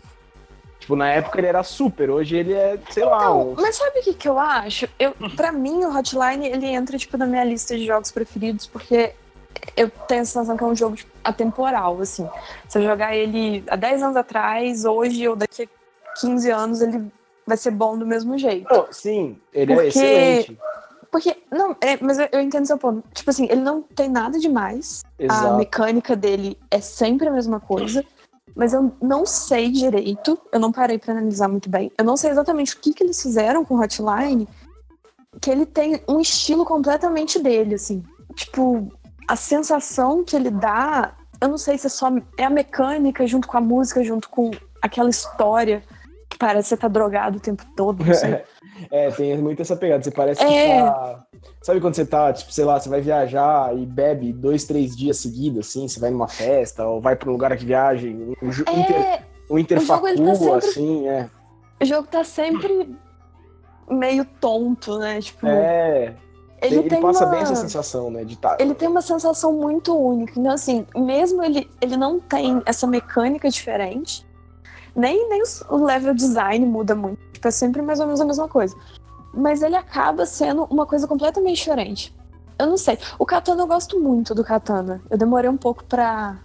[0.80, 3.54] Tipo, na época ele era super, hoje ele é, sei lá, um.
[3.54, 4.88] mas sabe o que, que eu acho?
[4.98, 9.14] Eu, pra mim, o Hotline, ele entra, tipo, na minha lista de jogos preferidos, porque
[9.76, 12.28] eu tenho a sensação que é um jogo tipo, atemporal, assim.
[12.70, 17.12] Se eu jogar ele há 10 anos atrás, hoje ou daqui a 15 anos, ele
[17.50, 18.72] vai ser bom do mesmo jeito.
[18.74, 20.60] Não, sim, ele é Porque- excelente.
[21.12, 23.04] Porque, não, é, mas eu, entendo seu ponto.
[23.14, 25.04] Tipo assim, ele não tem nada demais.
[25.20, 25.58] A Exato.
[25.58, 28.06] mecânica dele é sempre a mesma coisa.
[28.56, 31.92] Mas eu não sei direito, eu não parei pra analisar muito bem.
[31.98, 34.48] Eu não sei exatamente o que, que eles fizeram com o Hotline,
[35.42, 38.04] que ele tem um estilo completamente dele, assim.
[38.36, 38.92] Tipo,
[39.28, 43.48] a sensação que ele dá, eu não sei se é só é a mecânica junto
[43.48, 45.84] com a música, junto com aquela história
[46.40, 48.04] parece que você tá drogado o tempo todo.
[48.90, 50.02] É, tem muito essa pegada.
[50.02, 50.46] Você parece É.
[50.78, 51.26] que tá.
[51.62, 55.18] Sabe quando você tá, tipo, sei lá, você vai viajar e bebe dois, três dias
[55.18, 58.64] seguidos, assim, você vai numa festa, ou vai pra um lugar que viagem, um, ju-
[58.72, 61.30] inter, É, um interfacu, tá sempre- assim, é.
[61.82, 62.96] o jogo tá sempre
[63.90, 65.20] meio tonto, né?
[65.20, 66.16] Tipo, É,
[66.62, 67.32] ele, ele, tem passa uma...
[67.32, 68.24] bem essa sensação, né?
[68.24, 70.40] De tá, Ele tem uma sensação muito única.
[70.40, 74.26] Então, assim, mesmo ele, ele não tem essa mecânica diferente,
[74.96, 77.20] nem, nem o level design muda muito.
[77.34, 78.76] Tipo, é sempre mais ou menos a mesma coisa.
[79.34, 82.16] Mas ele acaba sendo uma coisa completamente diferente.
[82.58, 82.98] Eu não sei.
[83.18, 85.02] O Katana, eu gosto muito do Katana.
[85.10, 86.38] Eu demorei um pouco pra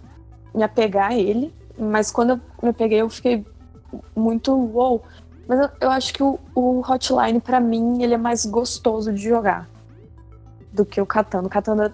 [0.53, 3.45] me apegar a ele, mas quando eu me apeguei, eu fiquei
[4.15, 5.01] muito wow.
[5.47, 9.21] Mas eu, eu acho que o, o Hotline, pra mim, ele é mais gostoso de
[9.21, 9.69] jogar
[10.71, 11.47] do que o Katana.
[11.47, 11.93] O Katana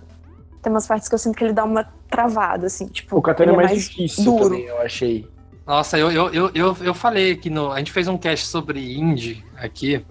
[0.62, 3.18] tem umas partes que eu sinto que ele dá uma travada, assim, tipo.
[3.18, 4.44] O Katana é ele mais, difícil duro.
[4.44, 5.28] também, eu achei.
[5.72, 7.72] Nossa, eu, eu, eu, eu, eu falei aqui no.
[7.72, 10.06] A gente fez um cast sobre indie aqui.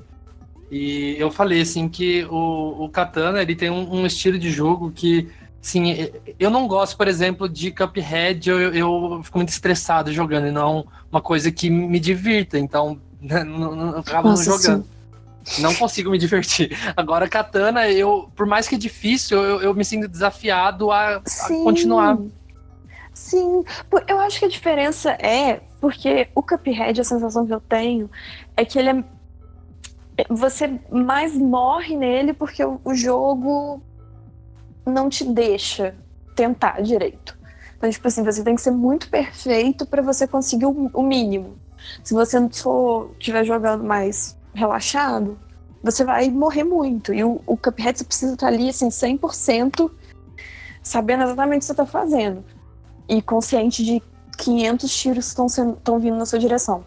[0.71, 4.91] E eu falei assim que o, o Katana ele tem um, um estilo de jogo
[4.91, 5.29] que.
[5.61, 5.95] Sim,
[6.39, 10.87] eu não gosto, por exemplo, de Cuphead, eu, eu, fico muito estressado jogando, e não
[11.13, 14.87] uma coisa que me divirta, então né, não, não, eu acabo não Nossa, jogando.
[15.59, 16.71] Não consigo me divertir.
[16.97, 21.23] Agora, Katana, eu, por mais que é difícil, eu, eu me sinto desafiado a, a
[21.27, 21.63] Sim.
[21.63, 22.17] continuar.
[23.21, 23.63] Sim,
[24.09, 28.11] eu acho que a diferença é porque o Cuphead, a sensação que eu tenho
[28.57, 29.05] é que ele é.
[30.31, 33.83] Você mais morre nele porque o, jogo
[34.87, 35.95] não te deixa
[36.35, 37.39] tentar direito.
[37.77, 41.59] Então, tipo assim, você tem que ser muito perfeito para você conseguir o, o mínimo.
[42.03, 45.39] Se você não for estiver jogando mais relaxado,
[45.83, 47.13] você vai morrer muito.
[47.13, 49.91] E o, o Cuphead você precisa estar ali, assim, 100%
[50.83, 52.43] sabendo exatamente o que você está fazendo.
[53.11, 54.01] E consciente de
[54.39, 56.87] 500 tiros que estão vindo na sua direção.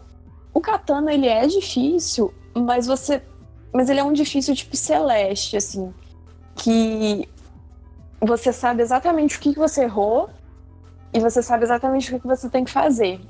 [0.52, 3.22] O Katana, ele é difícil, mas você...
[3.72, 5.92] Mas ele é um difícil tipo celeste, assim.
[6.56, 7.28] Que
[8.20, 10.30] você sabe exatamente o que, que você errou
[11.12, 13.20] e você sabe exatamente o que, que você tem que fazer.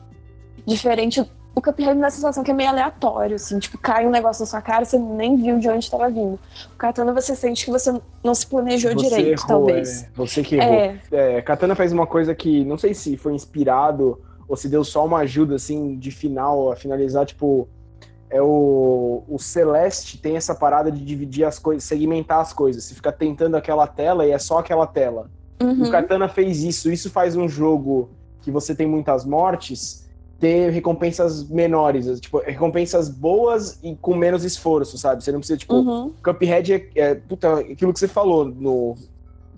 [0.66, 4.10] Diferente o Cuphead me dá a sensação que é meio aleatório, assim, tipo, cai um
[4.10, 6.38] negócio na sua cara, você nem viu de onde estava vindo.
[6.74, 10.02] O Katana você sente que você não se planejou Você direito, errou, talvez.
[10.02, 10.08] é.
[10.14, 10.74] Você que errou.
[10.74, 14.82] É, É, Katana faz uma coisa que não sei se foi inspirado ou se deu
[14.84, 17.68] só uma ajuda assim de final a finalizar, tipo,
[18.28, 22.82] é o, o Celeste tem essa parada de dividir as coisas, segmentar as coisas.
[22.84, 25.30] Você fica tentando aquela tela e é só aquela tela.
[25.62, 26.90] uhum, O Katana fez isso.
[26.90, 30.03] Isso faz um jogo que você tem muitas mortes
[30.44, 35.24] ter recompensas menores, tipo, recompensas boas e com menos esforço, sabe?
[35.24, 38.94] Você não precisa, tipo, uhum, Cuphead é, é puta, aquilo que você falou no,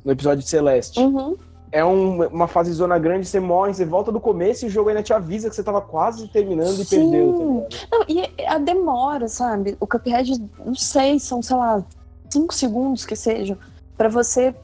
[0.05, 1.01] no episódio de Celeste.
[1.01, 1.37] uhum.
[1.73, 4.89] É um- uma fase zona grande, você morre, você volta do começo e o jogo
[4.89, 7.11] ainda te avisa que você tava quase terminando e Sim.
[7.11, 7.67] perdeu.
[7.69, 7.77] tá?
[7.91, 9.77] Não, e a demora, sabe?
[9.81, 11.85] O Cuphead, não sei, são, sei lá,
[12.31, 13.59] cinco segundos que sejam,
[13.99, 14.55] pra você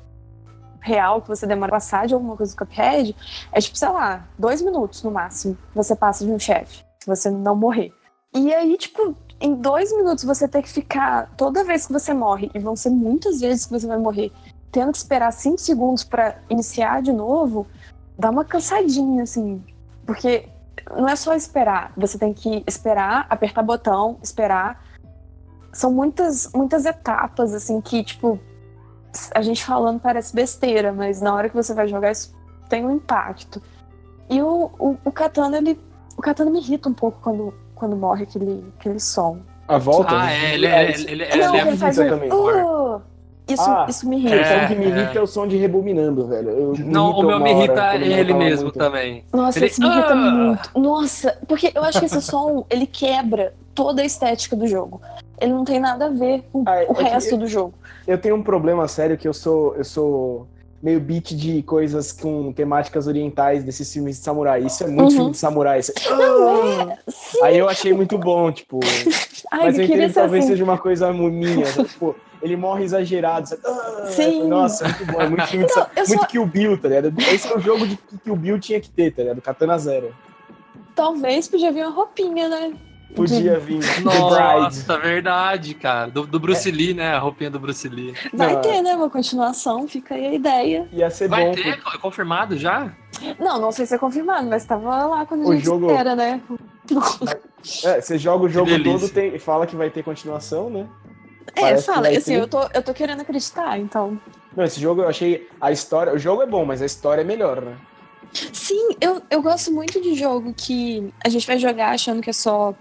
[0.82, 3.16] real que você demora a passar de alguma coisa do Cuphead,
[3.52, 5.56] é tipo, sei lá, dois minutos no máximo.
[5.74, 7.92] Você passa de um chefe, se você não morrer.
[8.34, 12.50] E aí, tipo, em dois minutos você tem que ficar toda vez que você morre,
[12.54, 14.32] e vão ser muitas vezes que você vai morrer,
[14.70, 17.66] tendo que esperar cinco segundos pra iniciar de novo,
[18.18, 19.62] dá uma cansadinha, assim.
[20.06, 20.48] Porque
[20.96, 24.82] não é só esperar, você tem que esperar, apertar botão, esperar.
[25.72, 28.38] São muitas, muitas etapas, assim, que, tipo,
[29.34, 32.34] a gente falando parece besteira, mas na hora que você vai jogar isso
[32.68, 33.60] tem um impacto.
[34.30, 35.78] E o, o, o Katana, ele.
[36.16, 39.38] O Katana me irrita um pouco quando, quando morre aquele, aquele som.
[39.68, 40.14] A volta?
[40.14, 40.50] Ah, né?
[40.50, 42.08] é, ele, é, ele, ele, não, ele é ele faz isso um.
[42.08, 42.32] também.
[42.32, 43.00] "Uh",
[43.48, 44.44] isso, Ah, isso me O irrita.
[44.44, 45.22] som que me É, irrita é.
[45.22, 46.48] o som de rebominando, velho.
[46.50, 48.78] Eu- Não, o meu me hora, irrita quando ele mesmo muito.
[48.78, 49.24] também.
[49.32, 50.14] Nossa, Ele- isso me irrita Ah!
[50.16, 50.70] muito.
[50.78, 55.00] Nossa, porque eu acho que esse som, ele quebra toda a estética do jogo.
[55.40, 57.74] Ele não tem nada a ver com Ah, é o que resto eu- do jogo.
[58.06, 60.46] Eu tenho um problema sério que eu sou, eu sou
[60.82, 64.64] meio beat de coisas com temáticas orientais desses filmes de samurai.
[64.64, 65.10] Isso é muito Uhum.
[65.10, 65.78] filme de samurai.
[65.80, 65.92] Isso-
[67.08, 68.80] Sim, Aí eu achei muito bom, tipo.
[69.50, 70.52] ai, mas eu entendo que talvez assim.
[70.52, 71.66] seja uma coisa minha.
[71.66, 71.88] sabe?
[71.88, 73.48] Tipo, ele morre exagerado.
[73.48, 73.62] sabe?
[73.64, 74.48] Ah, Sim.
[74.48, 75.20] Nossa, muito bom.
[75.20, 77.14] É muito filme de Não, sa- Muito só- Kill Bill, tá ligado?
[77.32, 79.40] Esse é o jogo de que Kill Bill tinha que ter, tá ligado?
[79.40, 80.12] Katana Zero.
[80.94, 82.72] Talvez podia vir uma roupinha, né?
[83.14, 83.80] Podia vir.
[84.02, 86.10] Nossa, verdade, cara.
[86.10, 87.14] Do, do Bruce Lee, né?
[87.14, 88.14] A roupinha do Bruce Lee.
[88.32, 88.94] Vai Não, ter, né?
[88.96, 90.88] Uma continuação, fica aí a ideia.
[90.92, 91.52] Ia ser Vai bom.
[91.52, 91.68] ter?
[91.68, 92.90] É confirmado já?
[93.38, 96.16] Não, não sei se é confirmado, mas tava lá quando a O gente jogo- espera,
[96.16, 96.40] né?
[97.84, 100.86] É, você joga o jogo todo tem, e fala que vai ter continuação, né?
[101.54, 102.40] É, Parece fala, assim, ter.
[102.40, 104.18] eu tô, eu tô querendo acreditar, então.
[104.56, 105.48] Não, esse jogo eu achei.
[105.60, 106.12] A história.
[106.12, 107.76] O jogo é bom, mas a história é melhor, né?
[108.52, 112.32] Sim, eu, eu gosto muito de jogo que a gente vai jogar achando que é
[112.32, 112.74] só.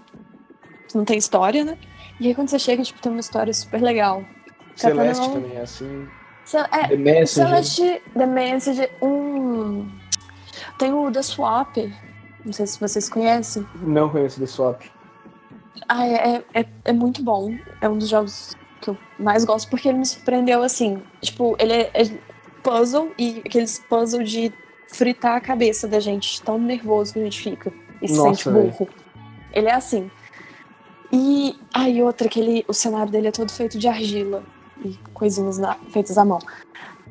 [0.92, 1.76] Que não tem história, né?
[2.20, 4.24] E aí quando você chega, tipo, tem uma história super legal.
[4.80, 6.08] Katana Celeste também é assim.
[6.72, 7.26] É, The Messenger.
[7.26, 9.88] Celeste, The Message, um.
[10.78, 11.76] Tem o The Swap.
[12.44, 13.66] Não sei se vocês conhecem.
[13.76, 14.82] Não conheço The Swap.
[15.88, 17.54] Ah, é, é, é muito bom.
[17.80, 21.00] É um dos jogos que eu mais gosto porque ele me surpreendeu assim.
[21.20, 22.04] Tipo, ele é, é
[22.62, 24.52] puzzle e aqueles puzzle de
[24.88, 28.50] fritar a cabeça da gente, tão nervoso que a gente fica e se Nossa, sente
[28.50, 28.88] burro.
[29.52, 30.10] Ele é assim.
[31.12, 34.46] E aí outra que ele, o cenário dele é todo feito de argila
[34.82, 36.38] e coisinhas na- feitas à mão.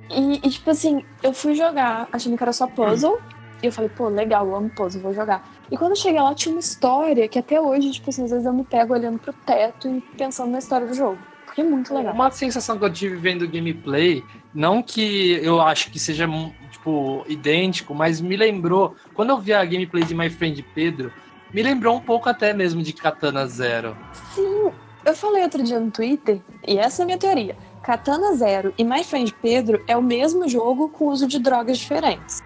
[0.09, 3.23] E, e, tipo assim, eu fui jogar achando que era só puzzle.
[3.63, 5.43] E eu falei, pô, legal, eu amo puzzle, vou jogar.
[5.69, 8.45] E quando eu cheguei lá, tinha uma história que até hoje, tipo assim, às vezes
[8.45, 11.27] eu me pego olhando pro teto e pensando na história do jogo.
[11.45, 12.13] Porque é muito legal.
[12.15, 16.27] Uma sensação que eu tive vendo gameplay, não que eu acho que seja
[16.69, 21.13] tipo idêntico, mas me lembrou, quando eu vi a gameplay de My Friend Pedro,
[21.53, 23.97] me lembrou um pouco até mesmo de Katana Zero.
[24.13, 24.71] Sim,
[25.05, 27.57] eu falei outro dia no Twitter, e essa é a minha teoria.
[27.81, 32.41] Katana Zero e My Friend Pedro é o mesmo jogo com uso de drogas diferentes.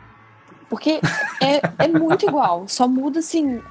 [0.70, 1.02] Porque
[1.42, 3.62] é, é muito igual, só muda assim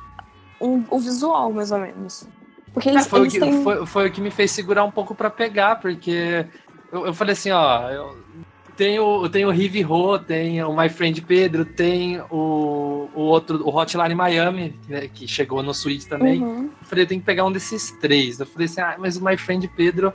[0.60, 2.26] um- o visual, mais ou menos.
[2.72, 3.62] Porque É, eles, foi, o eles que, têm.
[3.62, 6.46] foi, foi o que me fez segurar um pouco pra pegar, porque
[6.92, 8.24] eu, eu falei assim, ó, eu
[8.76, 13.62] tenho, eu tenho o Rive Ho, tem o My Friend Pedro, tem o, o outro,
[13.66, 16.42] o Hotline Miami, né, que chegou no Switch também.
[16.42, 16.64] Uhum.
[16.64, 18.40] Eu falei, eu tenho que pegar um desses três.
[18.40, 20.12] Eu falei assim, ah, mas o My Friend Pedro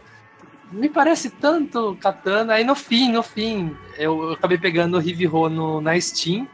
[0.71, 2.53] me parece tanto Katana.
[2.53, 6.47] Aí no fim, no fim, eu, eu acabei pegando o Rive Ho no, na Steam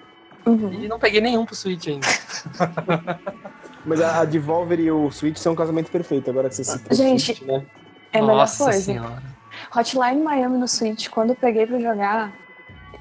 [0.47, 0.71] Uhum.
[0.71, 2.05] e não peguei nenhum pro Switch ainda.
[3.83, 6.91] Mas a, a Devolver e o Switch são um casamento perfeito, agora que você citou
[6.91, 7.65] o Gente, Switch, né?
[8.11, 8.79] É a melhor Nossa coisa.
[8.79, 9.34] senhora.
[9.75, 12.33] Hotline Miami no Switch, quando eu peguei pra jogar,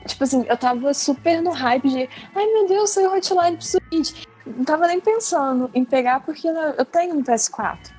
[0.06, 4.24] tipo assim, eu tava super no hype de ai meu Deus, saiu Hotline pro Switch.
[4.46, 7.92] Não tava nem pensando em pegar porque eu tenho um PS4.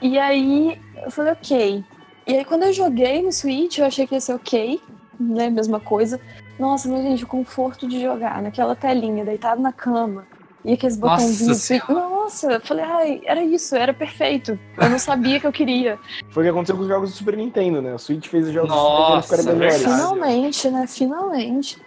[0.00, 1.84] E aí eu falei, ok.
[2.26, 4.82] E aí quando eu joguei no Switch, eu achei que ia ser ok,
[5.18, 5.50] né?
[5.50, 6.20] Mesma coisa.
[6.58, 10.26] Nossa, mas gente, o conforto de jogar naquela telinha, deitado na cama.
[10.64, 11.58] E aqueles Nossa botãozinhos.
[11.58, 11.92] Senhora.
[11.92, 14.58] Nossa, eu falei, ai, era isso, era perfeito.
[14.76, 15.98] Eu não sabia que eu queria.
[16.30, 17.94] Foi o que aconteceu com os jogos do Super Nintendo, né?
[17.94, 19.82] O Switch fez os jogos Nossa, do Super Nintendo ficarem melhores.
[19.82, 20.00] verdade.
[20.00, 20.86] Finalmente, né?
[20.86, 21.78] Finalmente.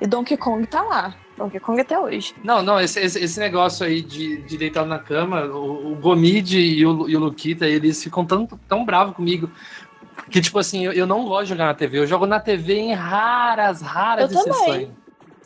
[0.00, 1.16] E Donkey Kong tá lá.
[1.36, 2.34] Donkey Kong até hoje.
[2.44, 6.58] Não, não, esse, esse, esse negócio aí de, de deitar na cama, o, o Gomid
[6.58, 9.50] e o, e o Luquita, eles ficam tão, tão bravos comigo.
[10.30, 11.98] Que, tipo assim, eu, eu não gosto de jogar na TV.
[11.98, 14.90] Eu jogo na TV em raras, raras Eu também.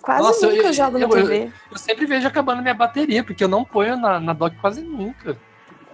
[0.02, 1.52] Quase Nossa, nunca eu- eu, jogo na eu- TV.
[1.70, 5.40] Eu sempre vejo acabando minha bateria, porque eu não ponho na, na dock quase nunca.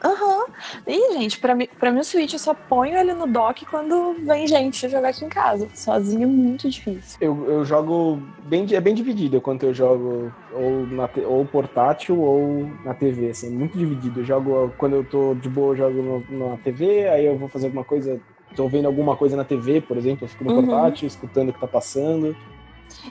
[0.02, 0.44] Aham.
[0.86, 4.14] Ih, gente, pra mim, pra mim o Switch eu só ponho ele no dock quando
[4.24, 5.68] vem gente jogar aqui em casa.
[5.74, 7.16] Sozinho é muito difícil.
[7.20, 12.78] Eu, eu jogo bem, é bem dividido quanto eu jogo ou, na, ou portátil ou
[12.82, 14.20] na TV, assim, muito dividido.
[14.20, 17.48] Eu jogo quando eu tô de boa, eu jogo no- na TV, aí eu vou
[17.48, 18.20] fazer alguma coisa,
[18.54, 20.66] tô vendo alguma coisa na TV, por exemplo, eu fico no Uhum.
[20.66, 22.36] portátil, escutando o que tá passando.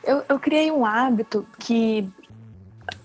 [0.04, 2.08] Eu, eu criei um hábito que,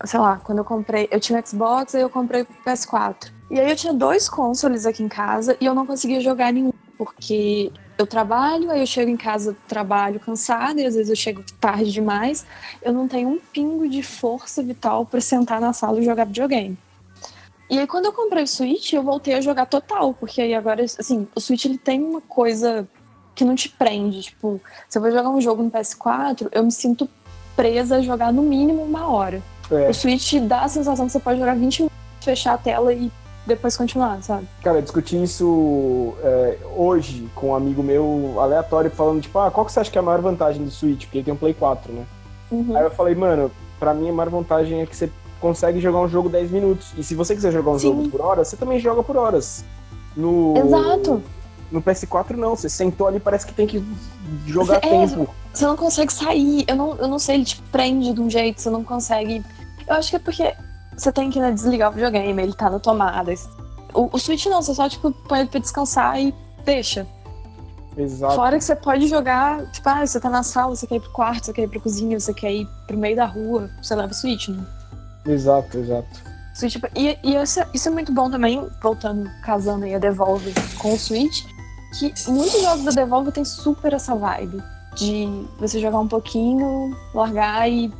[0.05, 3.31] sei lá, quando eu comprei, eu tinha um Xbox, aí eu comprei o PS4.
[3.51, 6.73] E aí eu tinha dois consoles aqui em casa e eu não conseguia jogar nenhum,
[6.97, 11.43] porque eu trabalho, aí eu chego em casa, trabalho cansada, e às vezes eu chego
[11.59, 12.45] tarde demais.
[12.81, 16.77] Eu não tenho um pingo de força vital pra sentar na sala e jogar videogame.
[17.69, 20.83] E aí quando eu comprei o Switch, eu voltei a jogar total, porque aí agora,
[20.83, 22.87] assim, o Switch ele tem uma coisa
[23.35, 26.71] que não te prende, tipo, se eu vou jogar um jogo no PS4, eu me
[26.71, 27.09] sinto
[27.55, 29.41] presa a jogar no mínimo uma hora.
[29.71, 32.93] É, O Switch dá a sensação que você pode jogar 20 minutos, fechar a tela
[32.93, 33.11] e
[33.45, 34.47] depois continuar, sabe?
[34.63, 39.65] cara, eu discuti isso é, hoje com um amigo meu aleatório, falando, tipo, ah, qual
[39.65, 41.05] que você acha que é a maior vantagem do Switch?
[41.05, 42.05] Porque ele tem um Play 4, né?
[42.51, 42.77] Uhum.
[42.77, 45.09] Aí eu falei, mano, pra mim a maior vantagem é que você
[45.41, 46.93] consegue jogar um jogo 10 minutos.
[46.97, 47.87] E se você quiser jogar um Sim.
[47.87, 49.65] jogo por horas, você também joga por horas.
[50.15, 51.21] No, Exato.
[51.73, 53.83] No PS4 não, você sentou ali, parece que tem que
[54.45, 55.27] jogar É, tempo.
[55.51, 56.63] Você não consegue sair.
[56.67, 59.43] Eu não, eu não sei, ele te prende de um jeito, você não consegue.
[59.87, 60.55] Eu acho que é porque
[60.95, 63.33] você tem que né, desligar o videogame, ele tá na tomada.
[63.91, 66.31] O, o Switch não, você só tipo, põe ele pra descansar e
[66.63, 67.07] deixa.
[67.97, 68.35] Exato.
[68.35, 71.11] Fora que você pode jogar, tipo, ah, você tá na sala, você quer ir pro
[71.11, 74.11] quarto, você quer ir pra cozinha, você quer ir pro meio da rua, você leva
[74.11, 74.63] o Switch, né?
[75.25, 76.33] Exato, exato.
[76.55, 80.53] Switch, e e isso, é- isso é muito bom também, voltando, casando aí a Devolver
[80.79, 81.45] com o Switch,
[81.93, 84.61] que muitos jogos da Devolver tem super essa vibe
[84.95, 85.27] de
[85.57, 87.91] você jogar um pouquinho, largar e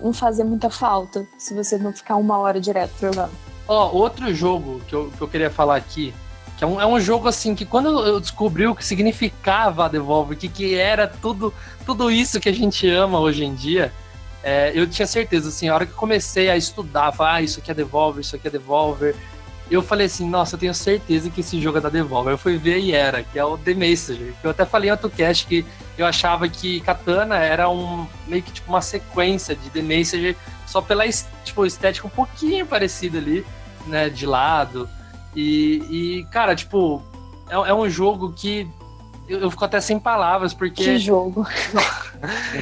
[0.00, 3.32] não fazer muita falta, se você não ficar uma hora direto jogando.
[3.66, 6.14] Ó, outro jogo que eu, que eu queria falar aqui,
[6.56, 9.88] que é um, é um jogo assim que quando eu descobri o que significava a
[9.88, 11.52] Devolver, que, que era tudo,
[11.84, 13.92] tudo isso que a gente ama hoje em dia,
[14.42, 17.70] é, eu tinha certeza, assim, a hora que comecei a estudar, falar, ah, isso aqui
[17.70, 19.14] é Devolver, isso aqui é Devolver,
[19.74, 22.32] eu falei assim, nossa, eu tenho certeza que esse jogo é da Devolver.
[22.32, 24.32] Eu fui ver e era, que é o The Messenger.
[24.40, 25.64] que Eu até falei em outro cast que
[25.96, 30.34] eu achava que Katana era um meio que tipo uma sequência de The Messenger,
[30.66, 31.04] só pela
[31.44, 33.44] tipo, estética um pouquinho parecida ali,
[33.86, 34.88] né, de lado.
[35.36, 37.02] E, e, cara, tipo,
[37.50, 38.66] é, é um jogo que
[39.28, 40.82] eu, eu fico até sem palavras, porque.
[40.82, 41.46] Que jogo.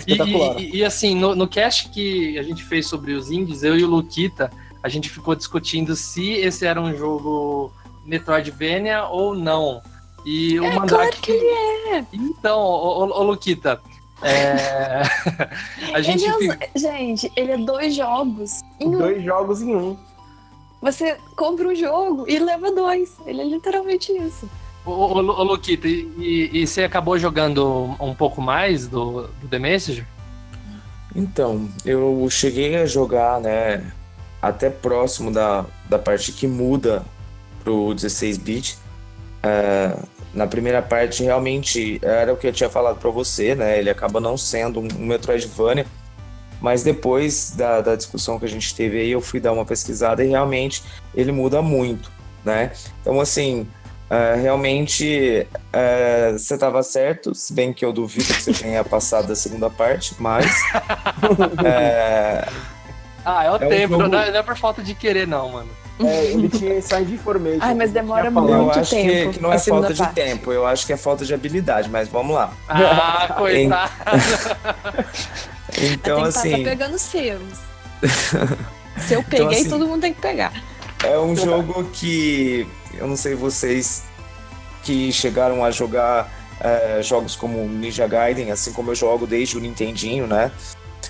[0.06, 3.74] E, e- e, assim, no, no cast que a gente fez sobre os indies, eu
[3.74, 4.50] e o Luquita,
[4.86, 7.72] a gente ficou discutindo se esse era um jogo
[8.04, 9.82] Metroidvania ou não.
[10.24, 10.94] E o É Mandrake.
[10.94, 11.48] claro que ele
[11.96, 12.04] é.
[12.12, 13.80] Então, ô, ô, ô, Luquita,
[14.22, 15.02] é...
[15.92, 16.24] a gente.
[16.24, 18.98] Ele é- Gente, ele é dois jogos em um.
[18.98, 19.96] Dois jogos em um.
[20.80, 23.16] Você compra um jogo e leva dois.
[23.26, 24.48] Ele é literalmente isso.
[24.84, 29.22] Ô, ô, Lu- ô, Luquita, e, e- e você acabou jogando um pouco mais do,
[29.40, 30.06] do The Messenger?
[31.14, 33.90] Então, eu cheguei a jogar, né,
[34.40, 37.02] até próximo da, da parte que muda
[37.64, 38.78] pro 16-bit.
[39.42, 39.96] É,
[40.32, 44.20] na primeira parte, realmente, era o que eu tinha falado pra você, né, ele acaba
[44.20, 45.86] não sendo um, Metroidvania,
[46.60, 50.22] mas depois da, da discussão que a gente teve aí, eu fui dar uma pesquisada
[50.24, 50.82] e realmente
[51.14, 52.10] ele muda muito,
[52.44, 52.72] né.
[53.00, 53.66] Então, assim,
[54.08, 59.28] é, realmente é, você estava certo, se bem que eu duvido que você tenha passado
[59.28, 60.54] da segunda parte, mas
[61.64, 62.46] é,
[63.28, 65.26] Ah, é o É um tempo, jogo- não, é, não é por falta de querer,
[65.26, 65.68] não, mano.
[65.98, 67.58] É, ele tinha Inside Information.
[67.60, 68.52] Ai, mas demora falado.
[68.52, 70.14] eu Muito acho que, tempo, que não é falta de parte.
[70.14, 72.52] tempo, eu acho que é falta de habilidade, mas vamos lá.
[72.68, 73.90] Ah, coitado.
[75.78, 77.42] Então, tem que assim, passar pegando seus.
[79.06, 80.52] Se eu peguei, assim- todo mundo tem que pegar.
[81.04, 84.04] É um jogo que eu não sei vocês
[84.82, 89.60] que chegaram a jogar é, jogos como Ninja Gaiden, assim como eu jogo desde o
[89.60, 90.50] Nintendinho, né?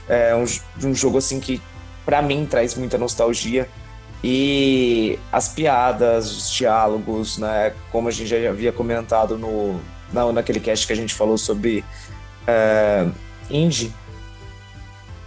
[0.09, 0.45] É um,
[0.89, 1.61] um jogo assim que
[2.07, 3.69] para mim traz muita nostalgia
[4.25, 7.75] e as piadas, os diálogos, né?
[7.93, 9.79] Como a gente já havia comentado no
[10.13, 11.85] na, naquele cast que a gente falou sobre
[12.47, 13.07] é,
[13.51, 13.93] indie.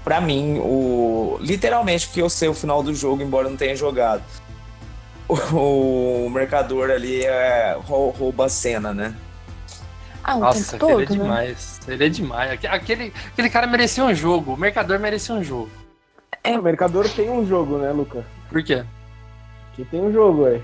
[0.03, 3.75] Para mim, o literalmente porque eu sei o final do jogo, embora eu não tenha
[3.75, 4.23] jogado.
[5.27, 9.13] O, o mercador ali é, rouba a cena, né?
[10.23, 11.05] Ah, Nossa, é todo, né?
[11.05, 11.79] demais.
[11.87, 12.51] Ele é demais.
[12.51, 14.53] Aque- Aquele, aquele cara merecia um jogo.
[14.53, 15.69] O mercador merecia um jogo.
[16.45, 18.25] O Mercador tem um jogo, né, Luca?
[18.49, 18.83] Por quê?
[19.75, 20.61] Que tem um jogo, ué.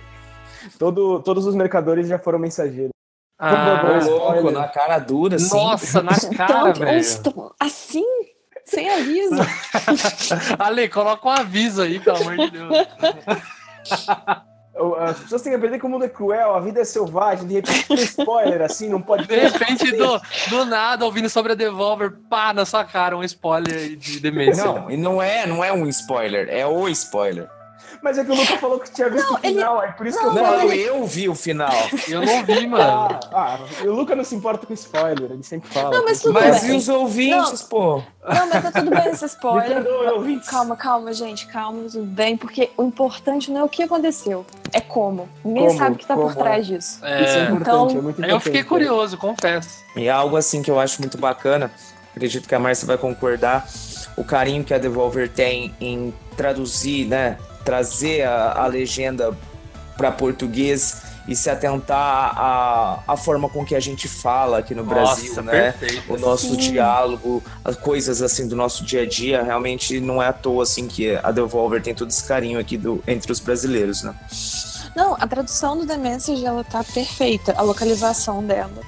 [0.79, 2.91] Todo, todos os mercadores já foram mensageiros.
[3.37, 5.55] Ah, Dois Ô, louco, na cara dura, assim.
[5.55, 7.01] nossa, na cara, Tanto, velho.
[7.59, 8.05] assim,
[8.63, 9.35] sem aviso.
[10.57, 12.69] Ale, coloca um aviso aí, pelo amor de Deus.
[14.99, 17.53] As pessoas têm que aprender que o mundo é cruel, a vida é selvagem, de
[17.55, 22.11] repente tem spoiler, assim, não pode De repente, do, do nada, ouvindo sobre a Devolver,
[22.29, 24.65] pá, na sua cara, um spoiler de demência.
[24.65, 27.49] Não, e não é, não é um spoiler, é o spoiler.
[28.05, 30.19] Mas é que o Luca falou que tinha visto Não, o final, é por isso
[30.19, 30.71] que eu Não, falo.
[30.71, 31.73] eu vi o final.
[32.07, 33.19] Eu não vi, mano.
[33.33, 35.89] Ah, ah, o Luca não se importa com spoiler, ele sempre fala.
[35.89, 36.73] Não, mas tudo Mas bem.
[36.73, 38.03] e os ouvintes, pô?
[38.23, 39.81] Não, mas tá tudo bem esse spoiler.
[39.83, 40.47] perdoe, ouvintes.
[40.47, 44.79] Calma, calma, gente, calma, tudo bem, porque o importante não é o que aconteceu, é
[44.79, 45.27] como.
[45.43, 46.97] Ninguém Como, sabe o que tá por como, trás disso.
[46.97, 48.29] Isso é É, importante, Então, é muito importante.
[48.29, 49.83] eu fiquei curioso, confesso.
[49.95, 51.71] E é algo assim que eu acho muito bacana,
[52.15, 53.67] acredito que a Márcia vai concordar,
[54.15, 59.35] o carinho que a Devolver tem em traduzir, né, trazer a, a legenda
[59.97, 64.83] para português e se atentar à, à forma com que a gente fala aqui no
[64.83, 65.71] Brasil, Nossa, né?
[65.71, 66.13] perfeito.
[66.13, 66.57] O nosso Sim.
[66.57, 70.87] diálogo, as coisas assim do nosso dia a dia, realmente não é à toa assim
[70.87, 74.13] que a Devolver tem todo esse carinho aqui do, entre os brasileiros, né?
[74.95, 78.81] Não, a tradução do The Message, ela tá perfeita, a localização dela.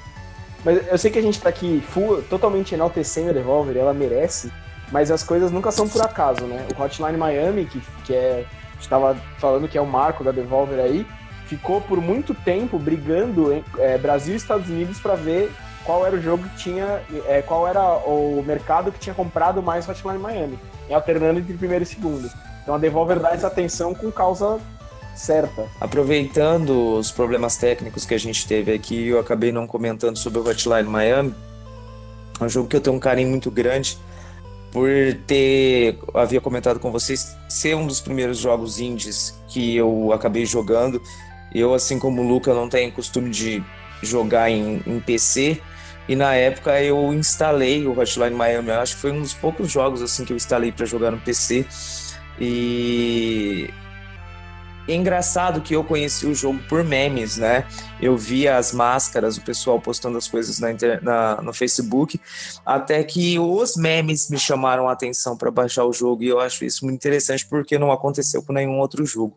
[0.64, 4.52] Mas eu sei que a gente tá aqui full, totalmente enaltecendo a Devolver, ela merece,
[4.92, 6.66] mas as coisas nunca são por acaso, né?
[6.76, 8.46] O Hotline Miami, que, que é.
[8.78, 11.04] A gente tava falando que é o marco da Devolver aí,
[11.46, 15.50] ficou por muito tempo brigando em é, Brasil e Estados Unidos para ver
[15.84, 17.02] qual era o jogo que tinha.
[17.26, 20.58] é, qual era o mercado que tinha comprado mais Hotline Miami,
[20.90, 22.30] alternando entre primeiro e segundo.
[22.62, 24.60] Então a Devolver dá essa atenção com causa
[25.16, 25.66] certa.
[25.80, 30.48] Aproveitando os problemas técnicos que a gente teve aqui, eu acabei não comentando sobre o
[30.48, 31.34] Hotline Miami.
[32.40, 33.98] É um jogo que eu tenho um carinho muito grande
[34.78, 34.88] por
[35.26, 41.02] ter, havia comentado com vocês, ser um dos primeiros jogos indies que eu acabei jogando.
[41.52, 43.60] Eu, assim como o Luca, não tenho costume de
[44.00, 45.60] jogar em, em PC.
[46.08, 48.68] E na época eu instalei o Hotline Miami.
[48.68, 51.18] Eu acho que foi um dos poucos jogos assim que eu instalei para jogar no
[51.18, 51.66] PC.
[52.40, 53.68] E
[54.92, 57.66] é engraçado que eu conheci o jogo por memes, né?
[58.00, 60.68] Eu via as máscaras, o pessoal postando as coisas na,
[61.02, 62.20] na- no Facebook,
[62.64, 66.64] até que os memes me chamaram a atenção para baixar o jogo e eu acho
[66.64, 69.36] isso muito interessante porque não aconteceu com nenhum outro jogo.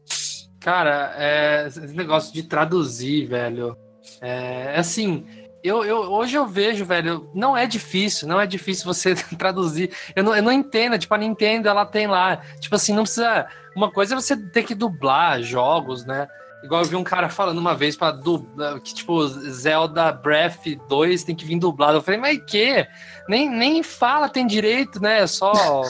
[0.59, 3.75] Cara, é, esse negócio de traduzir, velho.
[4.21, 5.25] É assim,
[5.63, 9.91] eu, eu, hoje eu vejo, velho, não é difícil, não é difícil você traduzir.
[10.15, 13.47] Eu não, eu não entendo, tipo, a Nintendo, ela tem lá, tipo assim, não precisa.
[13.75, 16.27] Uma coisa é você ter que dublar jogos, né?
[16.63, 21.23] Igual eu vi um cara falando uma vez para dublar, que tipo, Zelda Breath 2
[21.23, 21.97] tem que vir dublado.
[21.97, 22.87] Eu falei, mas que?
[23.27, 25.21] Nem, nem fala tem direito, né?
[25.21, 25.83] É Só,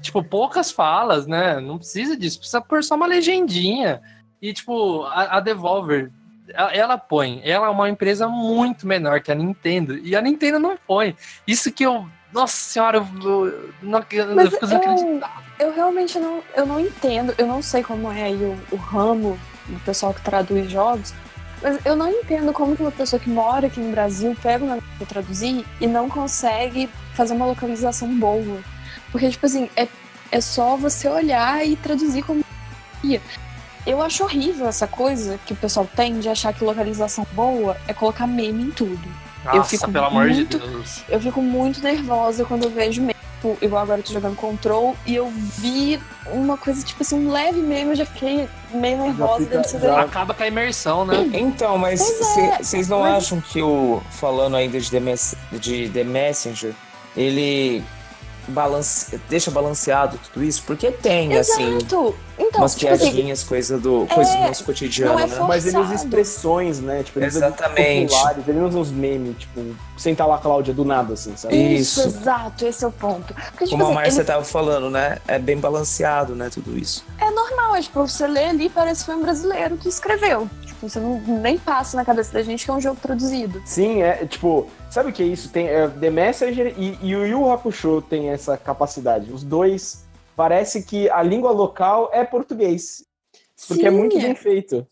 [0.00, 1.60] tipo, poucas falas, né?
[1.60, 4.00] Não precisa disso, precisa pôr só uma legendinha.
[4.42, 6.10] E, tipo, a, a Devolver,
[6.52, 10.58] ela, ela põe, ela é uma empresa muito menor que a Nintendo, e a Nintendo
[10.58, 11.14] não põe.
[11.46, 12.06] Isso que eu.
[12.32, 15.47] Nossa senhora, eu, eu, eu, eu fico desacreditado.
[15.58, 19.38] Eu realmente não, eu não entendo, eu não sei como é aí o, o ramo
[19.66, 21.12] do pessoal que traduz jogos,
[21.60, 24.78] mas eu não entendo como que uma pessoa que mora aqui no Brasil pega uma
[24.96, 28.60] pra traduzir e não consegue fazer uma localização boa.
[29.10, 29.88] Porque, tipo assim, é,
[30.30, 32.44] é só você olhar e traduzir como
[33.02, 33.20] ia.
[33.84, 37.94] Eu acho horrível essa coisa que o pessoal tem de achar que localização boa é
[37.94, 39.08] colocar meme em tudo.
[39.44, 41.02] Nossa, fico pelo amor muito- de Deus.
[41.08, 43.17] Eu fico muito nervosa quando eu vejo meme.
[43.38, 47.30] Tipo, igual agora eu tô jogando Control e eu vi uma coisa, tipo assim, um
[47.30, 49.44] leve meme, eu já fiquei meio nervosa.
[49.44, 51.14] fica- dentro já- Acaba com a imersão, né?
[51.32, 55.36] Então, mas Pois é, vocês não mas- acham que o falando ainda de The, Mess-
[55.52, 56.74] de The Messenger,
[57.16, 57.84] ele
[58.48, 59.18] balance...
[59.28, 60.62] deixa balanceado tudo isso?
[60.66, 62.14] Porque tem, assim, Exato.
[62.38, 65.40] Então, umas tipo assim, piadinhas, coisa do, coisa do É, nosso cotidiano, não é né?
[65.48, 67.02] Mas ele usa expressões, né?
[67.02, 68.12] Tipo, ele usa Exatamente.
[68.12, 69.60] populares, ele não usa uns memes, tipo,
[69.96, 71.56] sentar lá, Cláudia, do nada, assim, sabe?
[71.56, 72.08] Isso, Isso.
[72.08, 73.34] exato, esse é o ponto.
[73.34, 75.18] Porque, tipo Como a assim, Márcia ele tava falando, né?
[75.26, 76.48] É bem balanceado, né?
[76.48, 77.04] Tudo isso.
[77.20, 80.48] é normal, é tipo, você lê ali, parece que foi um brasileiro que escreveu.
[80.78, 83.60] Tipo, você não, nem passa na cabeça da gente que é um jogo traduzido.
[83.64, 85.50] Sim, é tipo, sabe o que é isso?
[85.50, 89.32] Tem é, The Messenger e, e o Yu Hakusho tem essa capacidade.
[89.32, 90.06] Os dois
[90.36, 93.04] parece que a língua local é português,
[93.66, 94.86] porque é Sim, muito bem feito.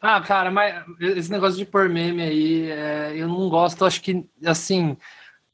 [0.00, 4.26] Ah, cara, mas esse negócio de pôr meme aí, é, eu não gosto, acho que,
[4.46, 4.96] assim,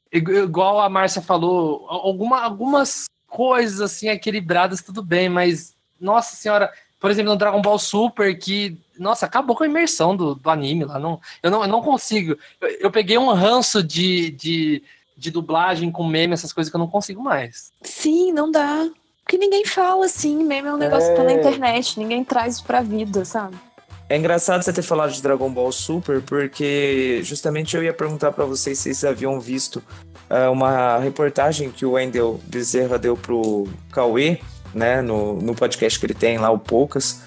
[0.09, 6.71] igu- igual a Márcia falou, alguma, algumas coisas, assim, equilibradas, tudo bem, mas, nossa senhora,
[7.03, 10.85] por exemplo, no Dragon Ball Super, que, nossa, acabou com a imersão do, do anime
[10.85, 14.81] lá, não, eu, não, eu não consigo, eu, eu peguei um ranço de, de,
[15.17, 17.73] de dublagem com meme, essas coisas que eu não consigo mais.
[17.81, 18.89] Sim, não dá.
[19.21, 21.35] Porque ninguém fala assim, meme é um negócio que tá na É.
[21.35, 23.57] internet, ninguém traz isso pra vida, sabe?
[24.07, 28.45] É engraçado você ter falado de Dragon Ball Super, porque justamente eu ia perguntar pra
[28.45, 29.83] vocês se vocês haviam visto
[30.29, 34.39] é, uma reportagem que o Wendel Bezerra deu pro Cauê,
[34.73, 37.21] né, no, no podcast que ele tem lá, o Poucas,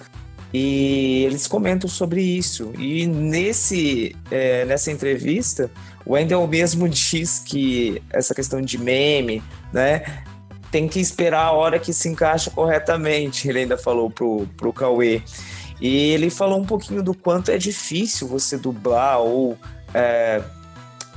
[0.52, 2.72] e eles comentam sobre isso.
[2.78, 5.70] E nesse, é, nessa entrevista,
[6.04, 9.42] o Wendel mesmo diz que essa questão de meme,
[9.72, 10.24] né,
[10.70, 15.22] tem que esperar a hora que se encaixa corretamente, ele ainda falou pro, pro Cauê.
[15.80, 19.58] E ele falou um pouquinho do quanto é difícil você dublar ou
[19.92, 20.42] é,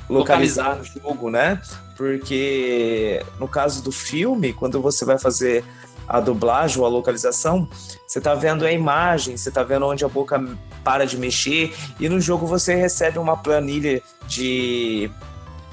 [0.09, 1.61] localizar o jogo, né?
[1.95, 5.63] Porque no caso do filme, quando você vai fazer
[6.09, 7.69] a dublagem ou a localização,
[8.05, 10.43] você tá vendo a imagem, você tá vendo onde a boca
[10.83, 15.09] para de mexer, e no jogo você recebe uma planilha de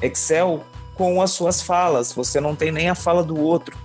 [0.03, 0.63] Excel
[0.95, 3.77] com as suas falas, você não tem nem a fala do outro.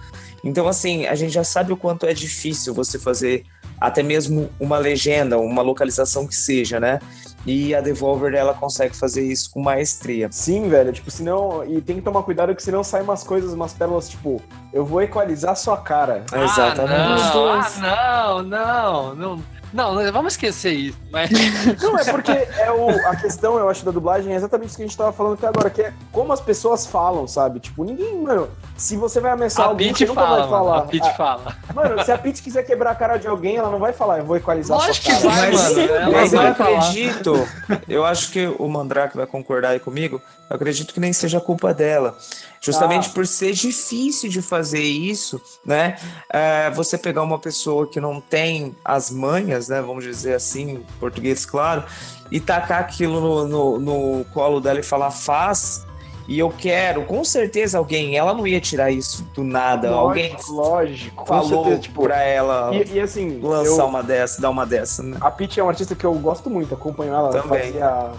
[0.43, 3.45] Então, assim, a gente já sabe o quanto é difícil você fazer
[3.79, 6.99] até mesmo uma legenda, uma localização que seja, né?
[7.45, 10.27] E a Devolver, ela consegue fazer isso com maestria.
[10.31, 11.63] Sim, velho, tipo, senão.
[11.65, 15.01] E tem que tomar cuidado que senão saem umas coisas, umas pérolas, tipo, eu vou
[15.01, 16.23] equalizar sua cara.
[16.31, 16.93] Exatamente.
[16.93, 17.77] Ah, não, Deus.
[17.83, 19.60] ah, não, não, não.
[19.73, 20.97] Não, vamos esquecer isso.
[21.11, 21.29] Mas...
[21.81, 24.83] Não, é porque é o, a questão, eu acho, da dublagem é exatamente isso que
[24.83, 27.59] a gente tava falando até agora, que é como as pessoas falam, sabe?
[27.59, 30.71] Tipo, ninguém, mano, se você vai ameaçar A alguém, Pete você nunca fala, vai falar.
[30.71, 30.83] mano.
[30.83, 31.55] A Pete Ah, fala.
[31.73, 34.25] Mano, se a Pete quiser quebrar a cara de alguém, ela não vai falar, eu
[34.25, 35.35] vou equalizar Lógico sua que cara.
[35.35, 36.11] vai, Mas- mano.
[36.11, 37.47] Mas eu acredito,
[37.87, 41.73] eu acho que o Mandrake vai concordar aí comigo, eu acredito que nem seja culpa
[41.73, 42.17] dela.
[42.63, 43.13] Justamente Ah.
[43.13, 45.95] por ser difícil de fazer isso, né?
[46.31, 49.81] É, você pegar uma pessoa que não tem as manhas, né?
[49.81, 51.83] Vamos dizer assim, em português claro,
[52.29, 53.79] e tacar aquilo no, no,
[54.19, 55.87] no colo dela e falar faz.
[56.27, 59.89] E eu quero, com certeza alguém, ela não ia tirar isso do nada.
[59.89, 64.03] alguém Lógico, lógico, com falou certeza, tipo, pra ela e, e assim, lançar eu- uma
[64.03, 65.17] dessa, dar uma dessa, né?
[65.19, 67.63] A Peach é uma artista que eu gosto muito, acompanho ela, ela Também.
[67.73, 68.11] fazia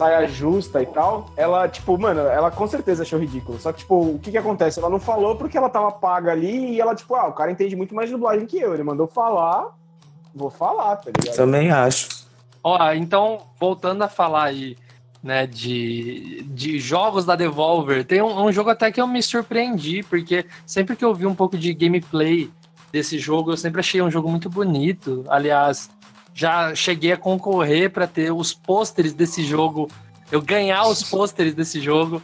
[0.00, 1.30] saia justa e tal.
[1.36, 3.60] Ela, tipo, mano, ela com certeza achou ridículo.
[3.60, 4.78] Só que, tipo, o que que acontece?
[4.78, 7.76] Ela não falou porque ela tava paga ali e ela, tipo, ah, o cara entende
[7.76, 8.72] muito mais de dublagem que eu.
[8.72, 9.76] Ele mandou falar,
[10.34, 11.36] vou falar, tá ligado?
[11.36, 12.08] Também acho.
[12.64, 14.74] Ó, então, voltando a falar aí,
[15.22, 20.02] né, de, de jogos da Devolver, tem um, um jogo até que eu me surpreendi,
[20.02, 22.50] porque sempre que eu vi um pouco de gameplay
[22.90, 25.24] desse jogo, eu sempre achei um jogo muito bonito.
[25.28, 25.90] Aliás,
[26.34, 29.88] já cheguei a concorrer para ter os pôsteres desse jogo,
[30.30, 32.22] eu ganhar os pôsteres desse jogo.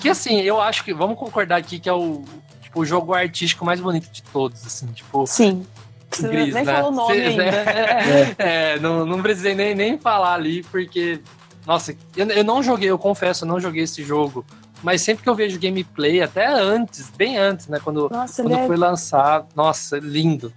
[0.00, 2.22] Que assim, eu acho que, vamos concordar aqui que é o,
[2.62, 5.66] tipo, o jogo artístico mais bonito de todos, assim, tipo, Sim.
[6.10, 6.72] Você Gris, nem né?
[6.74, 7.42] falou o nome Cê- ainda.
[7.44, 8.34] É.
[8.38, 11.20] É, não, não precisei nem, nem falar ali, porque.
[11.66, 14.44] Nossa, eu, eu não joguei, eu confesso, eu não joguei esse jogo.
[14.82, 17.80] Mas sempre que eu vejo gameplay, até antes, bem antes, né?
[17.82, 19.46] Quando, Nossa, quando é foi lançado.
[19.56, 20.52] Nossa, lindo.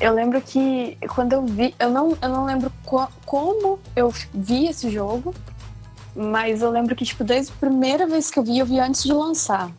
[0.00, 4.66] Eu lembro que quando eu vi, eu não, eu não lembro co- como eu vi
[4.66, 5.34] esse jogo,
[6.14, 9.02] mas eu lembro que, tipo, desde a primeira vez que eu vi, eu vi antes
[9.02, 9.70] de lançar.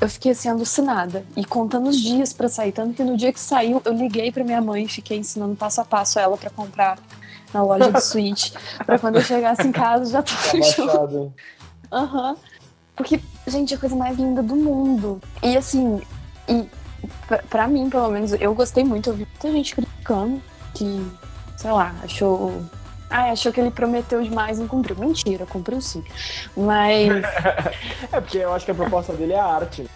[0.00, 2.72] Eu fiquei assim, alucinada e contando os dias pra sair.
[2.72, 5.80] Tanto que no dia que saiu, eu liguei pra minha mãe e fiquei ensinando passo
[5.80, 6.98] a passo ela pra comprar
[7.52, 8.52] na loja do Switch.
[8.86, 11.34] pra quando eu chegasse em casa já Tá tava o jogo.
[11.90, 12.36] Aham.
[12.94, 15.20] Porque, gente, é a coisa mais linda do mundo.
[15.42, 16.00] E assim,
[16.48, 16.64] e
[17.26, 19.10] pra, pra mim, pelo menos, eu gostei muito.
[19.10, 20.42] Eu vi muita gente criticando
[20.74, 21.06] que,
[21.56, 22.62] sei lá, achou.
[23.10, 24.94] Ah, achou que ele prometeu demais e não cumpriu.
[24.96, 26.04] Mentira, cumpriu sim.
[26.56, 27.24] Mas,
[28.12, 29.88] É porque eu acho que a proposta dele é a arte.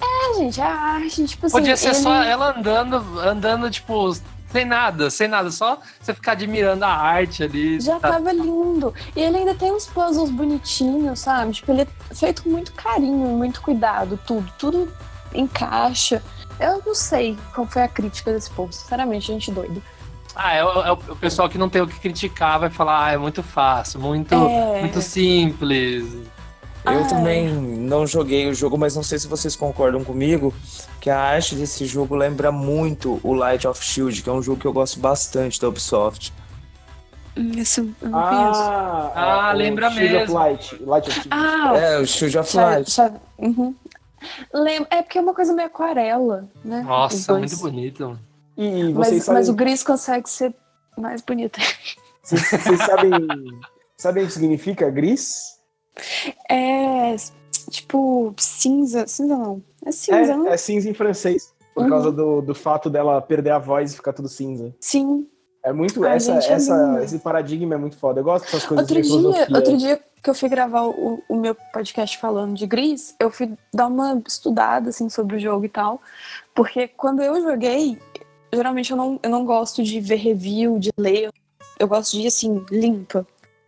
[0.00, 1.58] é, gente, a arte, tipo assim.
[1.58, 4.14] Podia ser ele- só ela andando, andando, tipo,
[4.50, 7.78] sem nada, sem nada, só você ficar admirando a arte ali.
[7.80, 8.12] Já tá?
[8.12, 8.94] tava lindo.
[9.14, 11.52] E ele ainda tem uns puzzles bonitinhos, sabe?
[11.52, 14.50] Tipo, ele é feito com muito carinho, muito cuidado, tudo.
[14.58, 14.90] Tudo
[15.34, 16.22] encaixa.
[16.60, 19.80] Eu não sei qual foi a crítica desse povo, sinceramente, gente doida.
[20.34, 23.12] Ah, é, o- é o pessoal que não tem o que criticar vai falar, ah,
[23.12, 24.80] é muito fácil, muito, É.
[24.80, 26.04] muito simples.
[26.84, 30.54] Eu Ah, também não joguei o jogo, mas não sei se vocês concordam comigo
[31.00, 34.60] que a arte desse jogo lembra muito o Light of Shield, que é um jogo
[34.60, 36.32] que eu gosto bastante da Ubisoft.
[37.36, 38.60] Hum, Isso eu não conheço.
[38.62, 40.34] Ah, Ah, o lembra Shield of mesmo.
[40.34, 40.82] Light.
[40.84, 41.28] Light of Shield.
[41.30, 42.90] Ah, É, o Shield of já, Light.
[42.90, 43.74] já, uhum.
[44.52, 46.80] Lem- É porque é uma coisa meio aquarela, né?
[46.80, 48.18] Os Nossa, muito bonito.
[48.56, 50.54] E vocês Mas, sabem, mas o gris consegue ser
[50.96, 51.58] mais bonito.
[52.22, 53.12] vocês, vocês sabem,
[53.96, 55.58] sabem o que significa gris?
[56.50, 57.14] É
[57.70, 59.06] tipo cinza.
[59.06, 59.62] Cinza não.
[59.84, 60.48] É cinza, não?
[60.48, 61.54] É, é cinza em francês.
[61.74, 61.90] Por Uhum.
[61.90, 64.74] causa do, do fato dela perder a voz e ficar tudo cinza.
[64.80, 65.28] Sim.
[65.68, 66.02] É muito.
[66.02, 68.20] Ai, essa, gente, é essa, esse paradigma é muito foda.
[68.20, 69.56] Eu gosto dessas coisas Outro de dia, filosofia.
[69.56, 73.52] outro dia que eu fui gravar o, o meu podcast falando de Gris, eu fui
[73.72, 76.00] dar uma estudada assim sobre o jogo e tal,
[76.54, 77.98] porque quando eu joguei,
[78.52, 81.30] geralmente eu não, eu não gosto de ver review, de ler,
[81.78, 83.26] eu gosto de assim limpa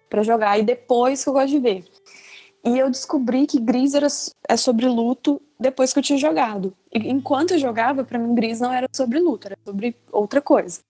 [0.09, 1.85] pra jogar e depois que eu gosto de ver.
[2.65, 4.09] E eu descobri que Gris era,
[4.49, 6.75] é sobre luto depois que eu tinha jogado.
[6.93, 10.81] E enquanto eu jogava, pra mim Gris não era sobre luto, era sobre outra coisa.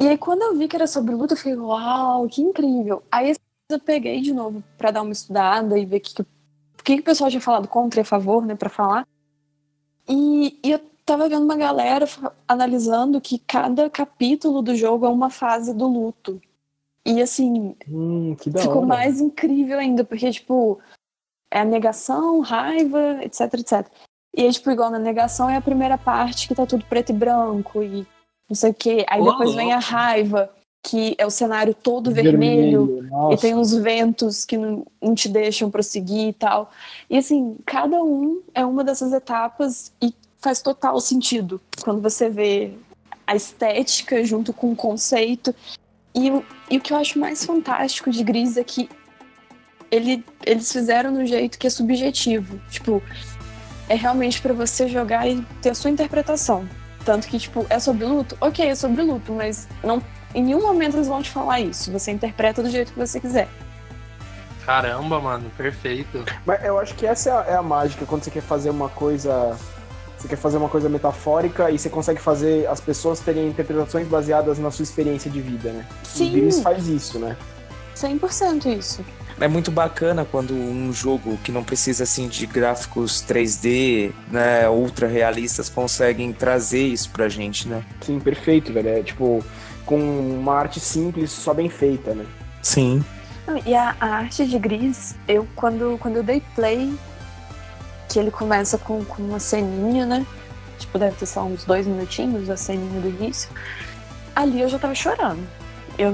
[0.00, 3.02] E aí quando eu vi que era sobre luto, eu fiquei, uau, que incrível.
[3.10, 3.34] Aí
[3.70, 6.26] eu peguei de novo pra dar uma estudada e ver o que, que, o
[6.84, 9.06] que o pessoal tinha falado contra e a favor, né, pra falar.
[10.08, 12.06] E, e eu tava vendo uma galera
[12.46, 16.40] analisando que cada capítulo do jogo é uma fase do luto.
[17.04, 18.86] E assim, Hum, ficou hora.
[18.86, 20.78] mais incrível ainda, porque, tipo,
[21.50, 23.86] é a negação, raiva, etc, etc.
[24.36, 27.14] E aí, tipo, igual na negação é a primeira parte que tá tudo preto e
[27.14, 28.06] branco e
[28.48, 29.04] não sei o quê.
[29.08, 30.50] Aí depois vem a raiva,
[30.82, 33.06] que é o cenário todo vermelho.
[33.10, 33.34] Nossa.
[33.34, 36.70] E tem uns ventos que não, não te deixam prosseguir e tal.
[37.10, 42.72] E assim, cada um é uma dessas etapas e faz total sentido quando você vê
[43.26, 45.54] a estética junto com o conceito.
[46.14, 48.88] E, o- e o que eu acho mais fantástico de Gris é que
[49.90, 52.60] ele, eles fizeram no jeito que é subjetivo.
[52.70, 53.02] Tipo,
[53.88, 56.68] é realmente pra você jogar e ter a sua interpretação.
[57.08, 58.36] Tanto que, tipo, é sobre luto?
[58.38, 60.02] Ok, é sobre luto, mas não,
[60.34, 61.90] em nenhum momento eles vão te falar isso.
[61.90, 63.48] Você interpreta do jeito que você quiser.
[64.66, 66.22] Caramba, mano, perfeito.
[66.44, 68.90] Mas eu acho que essa é a, é a mágica quando você quer fazer uma
[68.90, 69.56] coisa.
[70.18, 74.58] Você quer fazer uma coisa metafórica e você consegue fazer as pessoas terem interpretações baseadas
[74.58, 75.86] na sua experiência de vida, né?
[76.04, 77.34] O Sim, Gris faz isso, né?
[77.96, 79.02] 100% isso.
[79.40, 85.06] É muito bacana quando um jogo que não precisa assim de gráficos 3D, né, ultra
[85.06, 87.84] realistas conseguem trazer isso pra gente, né?
[88.00, 88.88] Sim, perfeito, velho.
[88.88, 89.44] É tipo,
[89.86, 92.26] com uma arte simples, só bem feita, né?
[92.62, 93.04] Sim.
[93.64, 96.92] E a, a arte de Gris, eu quando, quando eu dei play,
[98.08, 100.26] que ele começa com, com uma ceninha, né?
[100.78, 103.50] Tipo, deve ter só uns dois minutinhos a ceninha do início.
[104.34, 105.46] Ali eu já tava chorando.
[105.98, 106.12] Eu,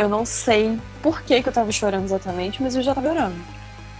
[0.00, 3.36] eu não sei por que, que eu tava chorando exatamente, mas eu já tava chorando.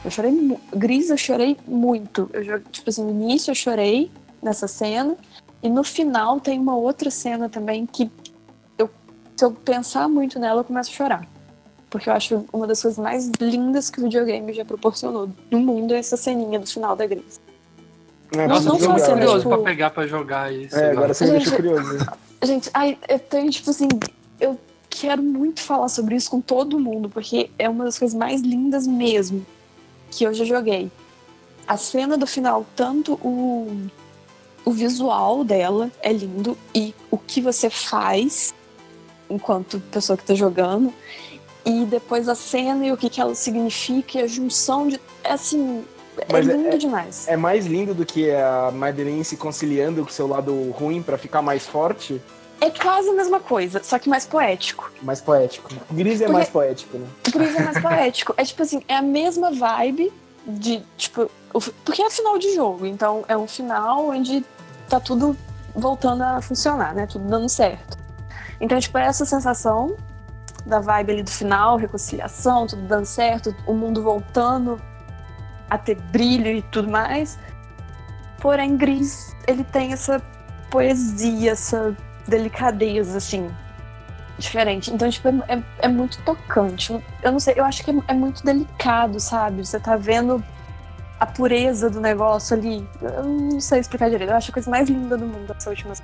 [0.04, 2.28] Eu chorei Gris, eu chorei muito.
[2.32, 4.10] Eu, tipo assim, no início eu chorei
[4.42, 5.16] nessa cena,
[5.62, 8.10] e no final tem uma outra cena também que
[8.76, 8.90] eu,
[9.36, 11.26] se eu pensar muito nela, eu começo a chorar.
[11.88, 15.94] Porque eu acho uma das coisas mais lindas que o videogame já proporcionou no mundo
[15.94, 17.40] é essa ceninha do final da Gris.
[18.32, 20.76] É, Não- Nossa, não eu só tô cena, curioso tipo- pra pegar pra jogar isso.
[20.76, 21.96] É, agora você me deixou curioso.
[22.42, 23.88] Gente, ai, eu tenho, tipo assim,
[24.40, 24.58] eu
[24.98, 28.86] quero muito falar sobre isso com todo mundo, porque é uma das coisas mais lindas
[28.86, 29.44] mesmo
[30.10, 30.90] que eu já joguei.
[31.66, 33.88] A cena do final, tanto o,
[34.64, 38.54] o visual dela é lindo e o que você faz
[39.28, 40.92] enquanto pessoa que tá jogando,
[41.64, 45.00] e depois a cena e o que, que ela significa, e a junção de.
[45.24, 45.84] É assim,
[46.18, 47.26] é Mas é- lindo é- demais.
[47.28, 51.18] É mais lindo do que a Madeleine se conciliando com o seu lado ruim pra
[51.18, 52.22] ficar mais forte,
[52.60, 54.90] É quase a mesma coisa, só que mais poético.
[55.02, 55.68] mais poético.
[55.90, 57.06] Gris é Porque- mais poético, né?
[57.26, 58.34] Isso é mais poético.
[58.36, 60.12] É tipo assim, é a mesma vibe
[60.46, 61.30] de, tipo,
[61.84, 64.44] porque é final de jogo, então é um final onde
[64.88, 65.36] tá tudo
[65.74, 67.06] voltando a funcionar, né?
[67.06, 67.98] Tudo dando certo.
[68.60, 69.94] Então, tipo, é essa sensação
[70.64, 74.80] da vibe ali do final, reconciliação, tudo dando certo, o mundo voltando
[75.68, 77.38] a ter brilho e tudo mais.
[78.40, 80.20] Porém, Gris, ele tem essa
[80.70, 81.94] poesia, essa
[82.28, 83.50] delicadeza, assim,
[84.38, 84.92] diferente.
[84.92, 86.92] Então, tipo, é, é- é muito tocante.
[87.22, 89.64] Eu não sei, eu acho que é, é muito delicado, sabe?
[89.66, 90.42] Você tá vendo
[91.18, 92.86] a pureza do negócio ali.
[93.00, 94.30] Eu não sei explicar direito.
[94.30, 95.94] Eu acho a coisa mais linda do mundo essa última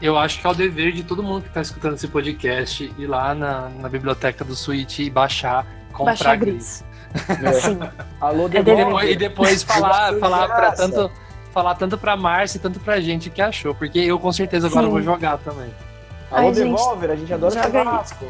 [0.00, 3.06] Eu acho que é o dever de todo mundo que tá escutando esse podcast ir
[3.06, 6.84] lá na, na biblioteca do Switch e baixar, comprar baixar Gris.
[7.12, 7.28] gris.
[7.42, 7.52] É.
[7.60, 7.80] Sim.
[8.20, 9.10] Alô, É.
[9.10, 10.88] E depois falar, falar pra graça.
[10.88, 11.10] tanto.
[11.58, 14.68] Falar tanto pra Márcia e tanto pra gente o que achou, porque eu com certeza
[14.68, 14.92] agora Sim.
[14.92, 15.74] vou jogar também.
[16.30, 17.84] Alô, Ai, gente, Devolver, a gente adora joga aí.
[17.84, 18.24] churrasco.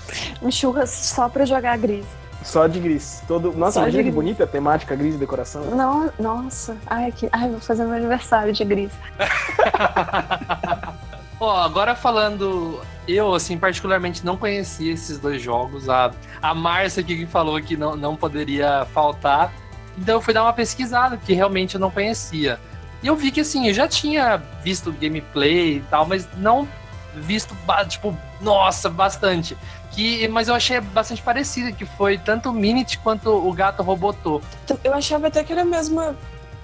[0.43, 2.05] Um churras só pra jogar gris.
[2.43, 3.23] Só de gris.
[3.29, 3.53] Todo...
[3.53, 5.63] Nossa, Só imagina que bonita a temática gris e decoração.
[5.67, 6.77] Não, nossa.
[6.87, 7.29] Ai, que...
[7.31, 8.91] Ai, vou fazer meu aniversário de gris.
[11.39, 15.89] Ó, agora falando, eu, assim, particularmente não conhecia esses dois jogos.
[15.89, 16.11] A,
[16.43, 19.53] a Márcia aqui que falou que não, não poderia faltar.
[19.99, 22.59] Então eu fui dar uma pesquisada, que realmente eu não conhecia.
[23.03, 26.69] E eu vi que, assim, eu já tinha visto gameplay e tal, mas não
[27.15, 27.57] visto,
[27.89, 29.57] tipo, nossa, bastante.
[29.91, 34.41] Que, mas eu achei bastante parecido, que foi tanto o Minit quanto o Gato Robotô.
[34.65, 36.17] Então, Eu achava até que era a mesma,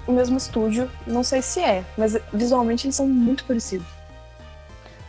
[0.05, 0.89] o mesmo estúdio.
[1.05, 3.87] Não sei se é, mas visualmente eles são muito parecidos.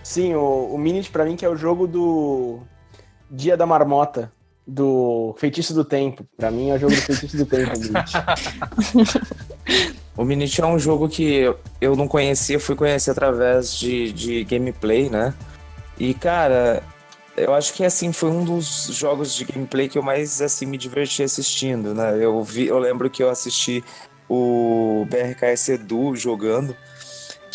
[0.03, 2.61] Sim, o, o Minit pra mim que é o jogo do
[3.31, 4.33] Dia da Marmota,
[4.69, 6.27] do Feitiço do Tempo.
[6.37, 8.13] Pra mim é o jogo do Feitiço do Tempo, o Minit.
[10.19, 10.25] O
[10.63, 11.45] é um jogo que
[11.81, 15.33] eu não conhecia, fui conhecer através de, de gameplay, né?
[15.97, 16.83] E, cara,
[17.37, 20.77] eu acho que assim foi um dos jogos de gameplay que eu mais assim me
[20.77, 22.19] diverti assistindo, né?
[22.21, 23.85] Eu vi, eu lembro que eu assisti
[24.29, 26.77] o BRKS Edu jogando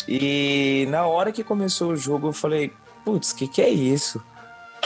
[0.08, 2.72] e na hora que começou o jogo eu falei,
[3.04, 4.22] putz, que que é isso?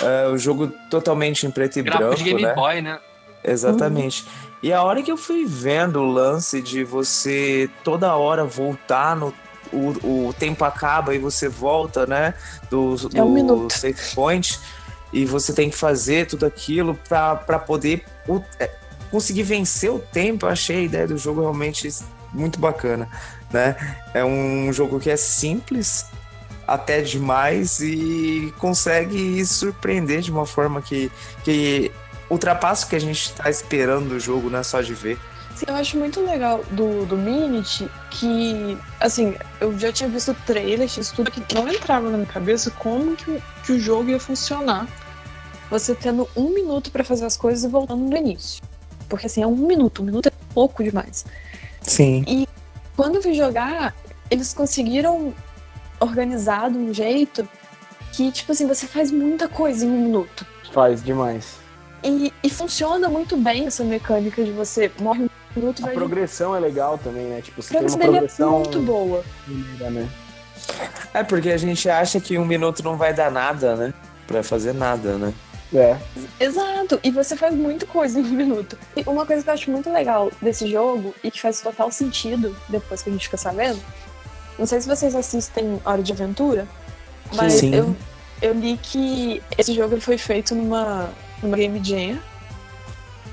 [0.03, 2.55] É, o jogo totalmente em preto e Gráfico branco, de Game né?
[2.55, 2.99] Boy, né?
[3.45, 4.27] Exatamente.
[4.63, 9.33] E a hora que eu fui vendo o lance de você toda hora voltar no.
[9.71, 12.33] O, o tempo acaba e você volta, né?
[12.71, 14.59] Do, É um do save point.
[15.13, 18.71] E você tem que fazer tudo aquilo pra poder o- é,
[19.11, 20.47] conseguir vencer o tempo.
[20.47, 21.89] Eu achei a ideia do jogo realmente
[22.33, 23.09] muito bacana,
[23.53, 23.77] né?
[24.15, 26.07] É um jogo que é simples
[26.69, 31.11] até demais e consegue surpreender de uma forma que,
[31.43, 31.91] que
[32.29, 35.19] ultrapassa o que a gente está esperando do jogo, não é só de ver.
[35.57, 40.97] Sim, eu acho muito legal do, do Minit que, assim, eu já tinha visto trailers,
[40.99, 44.21] isso tudo que não entrava na minha cabeça como que, o- que o jogo ia
[44.21, 44.87] funcionar.
[45.71, 48.63] Você tendo um minuto pra fazer as coisas e voltando do início.
[49.09, 51.25] Porque assim, é um minuto, um minuto é pouco demais.
[51.83, 52.25] Sim.
[52.95, 53.95] Quando eu fui jogar,
[54.31, 55.33] eles conseguiram
[56.01, 57.49] organizar de um jeito
[58.13, 60.47] que, tipo assim, você faz muita coisa em um minuto.
[60.73, 61.57] Faz demais.
[62.03, 65.95] E, e funciona muito bem essa mecânica de você morre um minuto e A vai
[65.95, 67.41] progressão é legal também, né?
[67.41, 69.25] Tipo, você A tem uma progressão dele é progressão muito boa.
[69.47, 70.09] maneira, né?
[71.15, 73.95] É porque a gente acha que um minuto não vai dar nada, né?
[74.27, 75.33] Pra fazer nada, né?
[75.75, 75.97] É.
[76.41, 78.79] Exato, e você faz muita coisa em um minuto.
[78.97, 82.57] E uma coisa que eu acho muito legal desse jogo e que faz total sentido
[82.69, 83.81] depois que a gente fica sabendo.
[84.59, 86.67] Não sei se vocês assistem Hora de Aventura,
[87.35, 87.75] mas Sim.
[87.75, 87.97] eu,
[88.43, 91.11] eu li que esse jogo ele foi feito numa,
[91.43, 92.19] numa Game Jam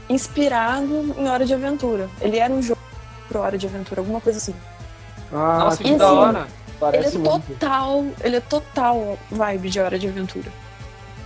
[0.08, 2.10] inspirado em Hora de Aventura.
[2.22, 2.80] Ele era um jogo
[3.28, 4.54] pro Hora de Aventura, alguma coisa assim.
[5.34, 6.40] Ah, Nossa, que e da assim, hora.
[6.40, 7.48] Ele parece é muito.
[7.48, 10.52] total, ele é total vibe de Hora de Aventura.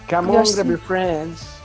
[0.07, 1.58] Come on, your friends.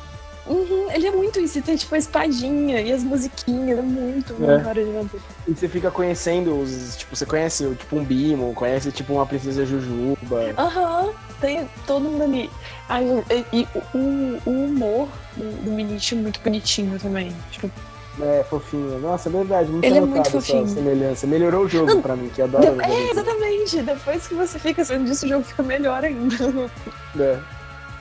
[0.47, 4.51] Uhum, ele é muito isso, tem tipo a espadinha e as musiquinhas, é muito, muito
[4.51, 4.71] É.
[4.71, 5.23] Aventura.
[5.49, 6.97] E você fica conhecendo os.
[6.97, 10.55] Tipo, você conhece tipo um Bimo, conhece tipo uma princesa Jujuba.
[10.59, 12.51] Aham, tem todo mundo ali.
[12.89, 13.05] Ai,
[13.53, 17.35] e, e o, o humor do, do Minich é muito bonitinho também.
[17.51, 17.71] Tipo,
[18.21, 18.99] É, fofinho.
[19.01, 19.71] Nossa, é verdade.
[19.71, 20.69] Não Ele é muito fofinho.
[20.69, 21.27] semelhança.
[21.27, 22.77] Melhorou o jogo Não, pra mim, que adoro.
[22.77, 23.83] de- é, exatamente.
[23.83, 26.37] Depois que você fica sabendo disso, o jogo fica melhor ainda.
[27.19, 27.39] É.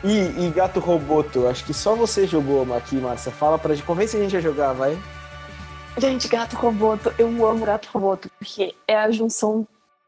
[0.04, 3.32] E, e Gato Roboto, acho que só você jogou aqui, Márcia.
[3.32, 3.86] Fala pra gente.
[3.86, 4.98] Convence a gente a jogar, vai.
[5.98, 9.66] Gente, Gato Roboto, eu amo Gato Roboto, porque é a junção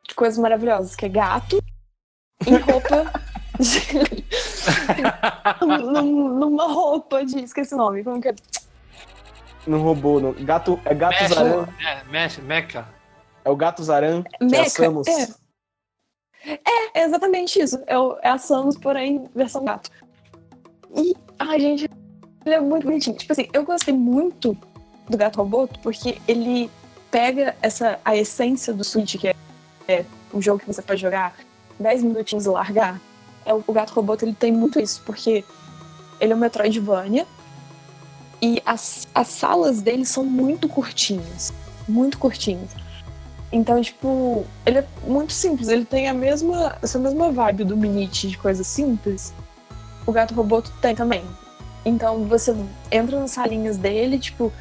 [0.08, 1.64] de coisas maravilhosas, que é gato
[2.46, 3.12] em roupa.
[5.62, 7.40] Num- numa roupa de.
[7.44, 8.04] Esqueci o nome.
[8.04, 8.36] Como que é?
[9.66, 10.20] Não roubou.
[10.20, 10.34] Não.
[10.34, 11.68] Gato, é Gato Mecha, Zaran.
[11.80, 12.86] é, mecha, mecha.
[13.44, 14.92] É o Gato Zaran que é Mecha.
[16.46, 17.00] É.
[17.02, 17.80] É exatamente isso.
[17.88, 19.90] É, o- é a Samus, porém, versão gato.
[20.96, 21.90] E, ai, gente,
[22.46, 23.18] ele é muito bonitinho.
[23.18, 24.58] Tipo assim, eu gostei muito
[25.10, 26.70] do Gato Roboto porque ele
[27.12, 29.36] pega essa, a essência do Switch, que é,
[29.88, 31.36] é um jogo que você pode jogar
[31.80, 33.00] 10 minutinhos e largar.
[33.46, 35.44] É, o, Gato Roboto, ele tem muito isso, porque
[36.20, 37.28] ele é um Metroidvania
[38.42, 41.54] e as, as salas dele são muito curtinhas.
[41.88, 42.72] Muito curtinhas.
[43.56, 45.70] Então, tipo, ele é muito simples.
[45.70, 49.34] Ele tem a mesma, essa mesma vibe do Minit de coisa simples.
[50.06, 51.24] O Gato Roboto tem também.
[51.86, 52.54] Então, você
[52.92, 54.52] entra nas salinhas dele, tipo,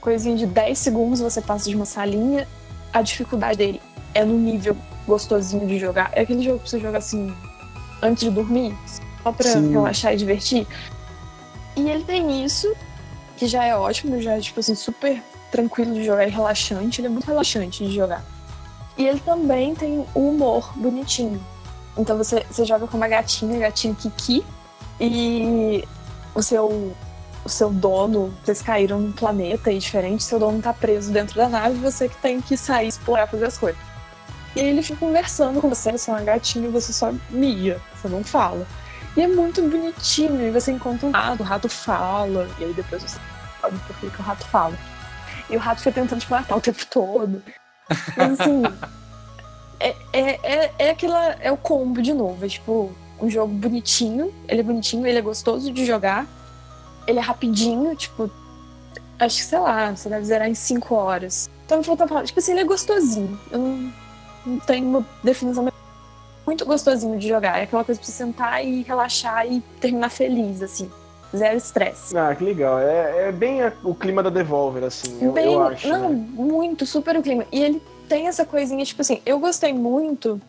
[0.00, 2.48] coisinha de 10 segundos você passa de uma salinha.
[2.92, 3.80] A dificuldade dele
[4.12, 4.76] é no nível
[5.06, 6.10] gostosinho de jogar.
[6.12, 7.32] É aquele jogo pra você jogar assim,
[8.02, 8.76] antes de dormir,
[9.22, 9.70] só pra Sim.
[9.70, 10.66] relaxar e divertir.
[11.76, 12.74] E ele tem isso,
[13.36, 15.22] que já é ótimo, já é, tipo assim, super
[15.54, 17.00] tranquilo de jogar e relaxante.
[17.00, 18.24] Ele é muito relaxante de jogar.
[18.98, 21.40] E ele também tem o humor bonitinho.
[21.96, 24.44] Então você, você joga com uma gatinha, gatinha Kiki,
[25.00, 25.84] e
[26.34, 26.92] o seu,
[27.44, 31.48] o seu dono, vocês caíram num planeta aí diferente, seu dono tá preso dentro da
[31.48, 33.80] nave, você que tem que sair, explorar, fazer as coisas.
[34.56, 37.80] E aí ele fica conversando com você, você é uma gatinha e você só mia,
[37.94, 38.66] você não fala.
[39.16, 43.02] E é muito bonitinho, e você encontra um rato, o rato fala, e aí depois
[43.02, 43.18] você
[43.60, 44.76] sabe por que, que o rato fala.
[45.54, 47.40] E o rato fica tentando te matar o tempo todo.
[48.16, 48.62] Mas assim,
[49.78, 51.36] é, é, é, é aquela.
[51.40, 52.44] É o combo de novo.
[52.44, 54.34] É tipo, um jogo bonitinho.
[54.48, 56.26] Ele é bonitinho, ele é gostoso de jogar.
[57.06, 58.28] Ele é rapidinho, tipo.
[59.16, 61.48] Acho que, sei lá, você deve zerar em 5 horas.
[61.64, 62.04] Então me falta.
[62.24, 63.38] Tipo assim, ele é gostosinho.
[63.52, 63.92] Eu não,
[64.44, 65.72] não tenho uma definição
[66.44, 67.60] muito gostosinho de jogar.
[67.60, 70.90] É aquela coisa pra você sentar e relaxar e terminar feliz, assim.
[71.34, 72.16] Zero estresse.
[72.16, 72.78] Ah, que legal.
[72.78, 75.88] É, é bem a- o clima da Devolver, assim, eu, Bem, eu acho.
[75.88, 76.26] não, né?
[76.32, 77.44] muito, super o clima.
[77.50, 80.40] E ele tem essa coisinha, tipo assim, eu gostei muito.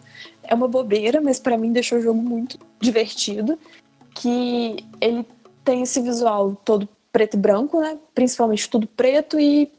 [0.43, 3.57] É uma bobeira, mas pra mim deixou o jogo muito divertido.
[4.13, 5.25] Que ele
[5.63, 7.97] tem esse visual todo preto e branco, né?
[8.13, 9.71] Principalmente tudo preto e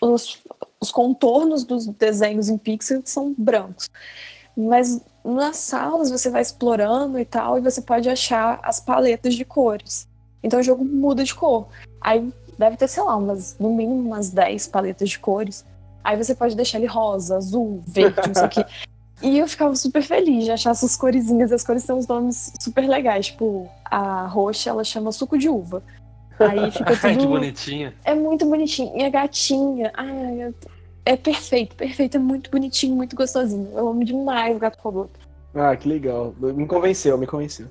[0.00, 0.38] os,
[0.80, 3.88] os contornos dos desenhos em pixel são brancos.
[4.56, 9.44] Mas nas salas você vai explorando e tal, e você pode achar as paletas de
[9.44, 10.06] cores.
[10.46, 11.66] Então o jogo muda de cor.
[12.00, 15.64] Aí deve ter, sei lá, umas, no mínimo umas 10 paletas de cores.
[16.04, 18.64] Aí você pode deixar ele rosa, azul, verde, não sei o quê.
[19.22, 21.50] E eu ficava super feliz de achar essas coresinhas.
[21.50, 23.28] As cores têm uns nomes super legais.
[23.28, 25.82] Tipo, a roxa, ela chama suco de uva.
[26.38, 27.30] Aí fica Ai, que tudo...
[27.30, 27.94] bonitinho.
[28.04, 28.94] É muito bonitinho.
[28.94, 30.52] E a gatinha, ai, é-
[31.06, 32.18] é perfeito, perfeito.
[32.18, 33.70] É muito bonitinho, muito gostosinho.
[33.74, 35.08] Eu amo demais o gato robô.
[35.54, 36.34] Ah, que legal.
[36.38, 37.68] Me convenceu, me convenceu.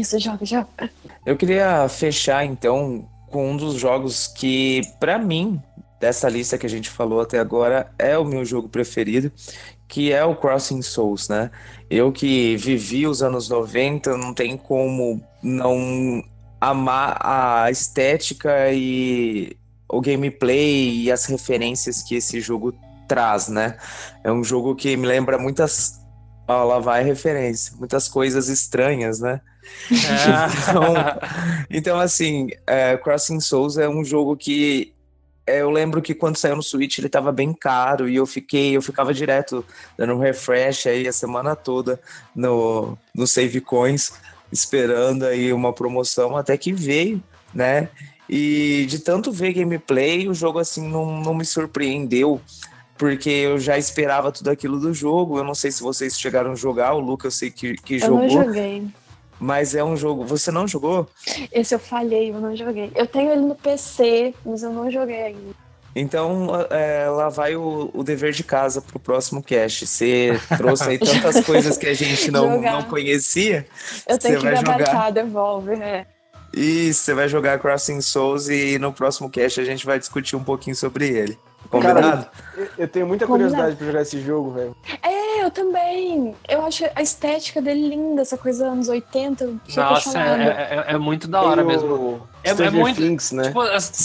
[0.00, 0.90] Isso, joga, joga.
[1.24, 5.60] Eu queria fechar então com um dos jogos que, pra mim,
[6.00, 9.32] dessa lista que a gente falou até agora, é o meu jogo preferido,
[9.88, 11.50] que é o Crossing Souls, né?
[11.88, 16.22] Eu que vivi os anos 90, não tem como não
[16.60, 19.56] amar a estética e
[19.88, 22.74] o gameplay e as referências que esse jogo
[23.06, 23.76] traz, né?
[24.22, 26.00] É um jogo que me lembra muitas.
[26.46, 29.40] Ó, lá vai referência, muitas coisas estranhas, né?
[30.68, 30.94] Então,
[31.70, 34.94] então, assim, é, Crossing Souls é um jogo que
[35.46, 38.76] é, eu lembro que quando saiu no Switch ele tava bem caro e eu fiquei,
[38.76, 39.64] eu ficava direto
[39.96, 42.00] dando um refresh aí a semana toda
[42.34, 44.12] no, no Save Coins,
[44.50, 47.22] esperando aí uma promoção até que veio,
[47.52, 47.88] né?
[48.28, 52.40] E de tanto ver gameplay, o jogo assim não, não me surpreendeu,
[52.96, 55.38] porque eu já esperava tudo aquilo do jogo.
[55.38, 58.10] Eu não sei se vocês chegaram a jogar, o Luca eu sei que, que Eu
[58.10, 58.86] não jogou, joguei.
[59.38, 60.24] mas é um jogo.
[60.24, 61.08] Você não jogou?
[61.52, 62.90] Esse eu falhei, eu não joguei.
[62.94, 65.64] Eu tenho ele no PC, mas eu não joguei ainda.
[65.96, 69.86] Então, é, lá vai o, o dever de casa pro próximo cast.
[69.86, 72.72] Você trouxe aí tantas coisas que a gente não, Jogar.
[72.72, 73.64] não conhecia.
[74.08, 74.78] Eu tenho que vai jogar.
[74.78, 76.06] gabaritar Devolver, é.
[76.52, 80.42] E você vai jogar Crossing Souls e no próximo cast a gente vai discutir um
[80.42, 81.38] pouquinho sobre ele.
[81.70, 82.26] Combinado?
[82.56, 83.52] Eu, eu tenho muita Combinado.
[83.54, 84.76] curiosidade pra jogar esse jogo, velho.
[85.02, 86.34] É, eu também.
[86.48, 89.44] Eu acho a estética dele linda, essa coisa anos 80.
[89.44, 92.28] Eu sou Nossa, é, é- é muito da hora Tem o mesmo.
[92.42, 93.44] É- é Stranger muito- Things, né?
[93.44, 93.62] Tipo,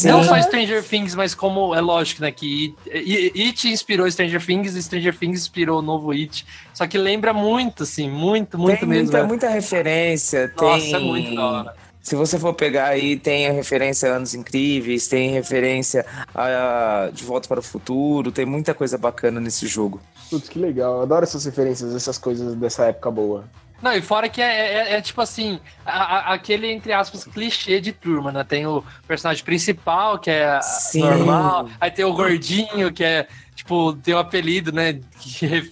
[0.07, 0.41] não só.
[0.41, 2.31] Stranger Things, mas como é lógico, né?
[2.31, 6.45] Que It, It inspirou Stranger Things e Stranger Things inspirou o novo It.
[6.73, 9.03] Só que lembra muito, assim, muito, muito tem mesmo.
[9.03, 9.27] muita, né?
[9.27, 10.51] muita referência.
[10.59, 10.95] Nossa, tem...
[10.95, 11.75] é muito da hora.
[12.01, 17.23] Se você for pegar aí, tem a referência a Anos Incríveis, tem referência a De
[17.23, 20.01] Volta para o Futuro, tem muita coisa bacana nesse jogo.
[20.29, 20.95] Putz, que legal.
[20.97, 23.43] Eu adoro essas referências, essas coisas dessa época boa.
[23.81, 25.91] Não, e fora que é, é- é tipo assim, a-
[26.31, 28.43] a- aquele, entre aspas, clichê de turma, né?
[28.43, 31.01] Tem o personagem principal, que é Sim.
[31.01, 33.25] normal, aí tem o gordinho, que é,
[33.55, 34.99] tipo, tem o apelido, né?
[35.19, 35.69] Que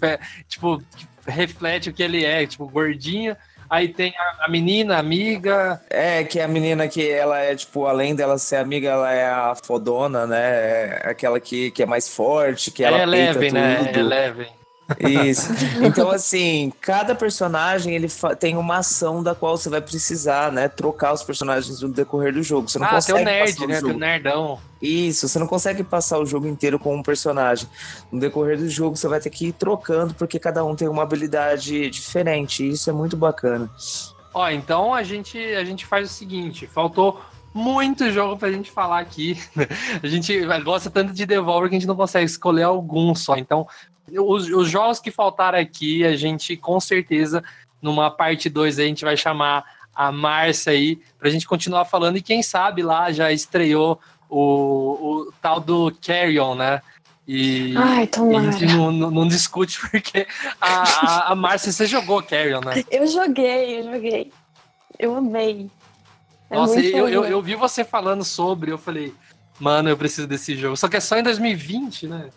[0.47, 3.35] tipo, que reflete o que ele é, tipo, gordinho.
[3.69, 5.81] Aí tem a, a menina, amiga.
[5.89, 9.55] É, que a menina que ela é, tipo, além dela ser amiga, ela é a
[9.55, 11.01] fodona, né?
[11.03, 13.85] É aquela que, que é mais forte, que ela é Eleven, né?
[13.85, 13.99] tudo.
[13.99, 14.57] Eleven.
[14.99, 15.51] Isso.
[15.81, 18.07] Então, assim, cada personagem ele
[18.39, 20.67] tem uma ação da qual você vai precisar, né?
[20.67, 22.69] Trocar os personagens no decorrer do jogo.
[22.69, 23.73] Você não Ah, tem consegue o nerd, passar o né?
[23.75, 23.99] Tem o jogo.
[23.99, 24.59] nerdão.
[24.81, 27.67] Isso, você não consegue passar o jogo inteiro com um personagem.
[28.11, 31.03] No decorrer do jogo, você vai ter que ir trocando, porque cada um tem uma
[31.03, 32.63] habilidade diferente.
[32.63, 33.69] E isso é muito bacana.
[34.33, 37.19] Ó, então a gente, a gente faz o seguinte: faltou
[37.53, 39.35] muito jogo pra gente falar aqui.
[40.03, 43.35] A gente gosta tanto de Devolver que a gente não consegue escolher algum só.
[43.35, 43.65] Então,
[44.11, 47.43] os, os jogos que faltaram aqui, a gente com certeza,
[47.81, 52.17] numa parte 2, a gente vai chamar a Márcia aí pra gente continuar falando.
[52.17, 53.99] E quem sabe lá já estreou
[54.29, 56.81] o, o tal do Carrion, né?
[57.27, 60.25] E, Ai, e a gente não, não, não discute porque
[60.61, 62.83] a, a, a Márcia, você jogou Carrion, né?
[62.89, 64.31] Eu joguei, eu joguei.
[64.97, 65.69] Eu amei.
[66.49, 69.13] É Nossa, eu, eu, eu vi você falando sobre, eu falei,
[69.59, 70.77] mano, eu preciso desse jogo.
[70.77, 72.29] Só que é só em 2020, né?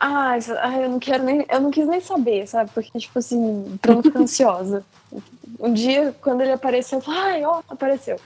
[0.00, 1.44] Ah, ai, eu não quero nem.
[1.48, 2.70] Eu não quis nem saber, sabe?
[2.72, 4.84] Porque, tipo assim, pra não ficar ansiosa.
[5.58, 8.18] Um dia, quando ele apareceu, eu falei, ai, ó, apareceu.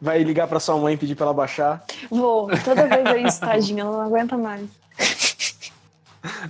[0.00, 1.82] Vai ligar pra sua mãe e pedir pra ela baixar.
[2.10, 4.68] Vou, toda vez é isso, tadinha, ela não aguenta mais.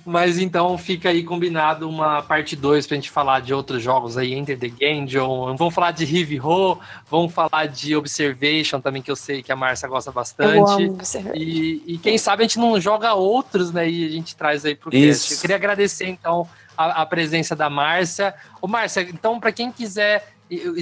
[0.05, 4.35] Mas então fica aí combinado uma parte 2 pra gente falar de outros jogos aí,
[4.35, 5.57] Enter the Gungeon.
[5.57, 9.57] Vamos falar de Heavy Ho, vamos falar de Observation também, que eu sei que a
[9.57, 10.91] Márcia gosta bastante.
[11.35, 13.89] E, e quem sabe a gente não joga outros, né?
[13.89, 15.23] E a gente traz aí pro Isso.
[15.23, 15.35] cast.
[15.35, 18.35] Eu queria agradecer, então, a, a presença da Márcia.
[18.61, 20.33] Ô, Márcia, então, pra quem quiser,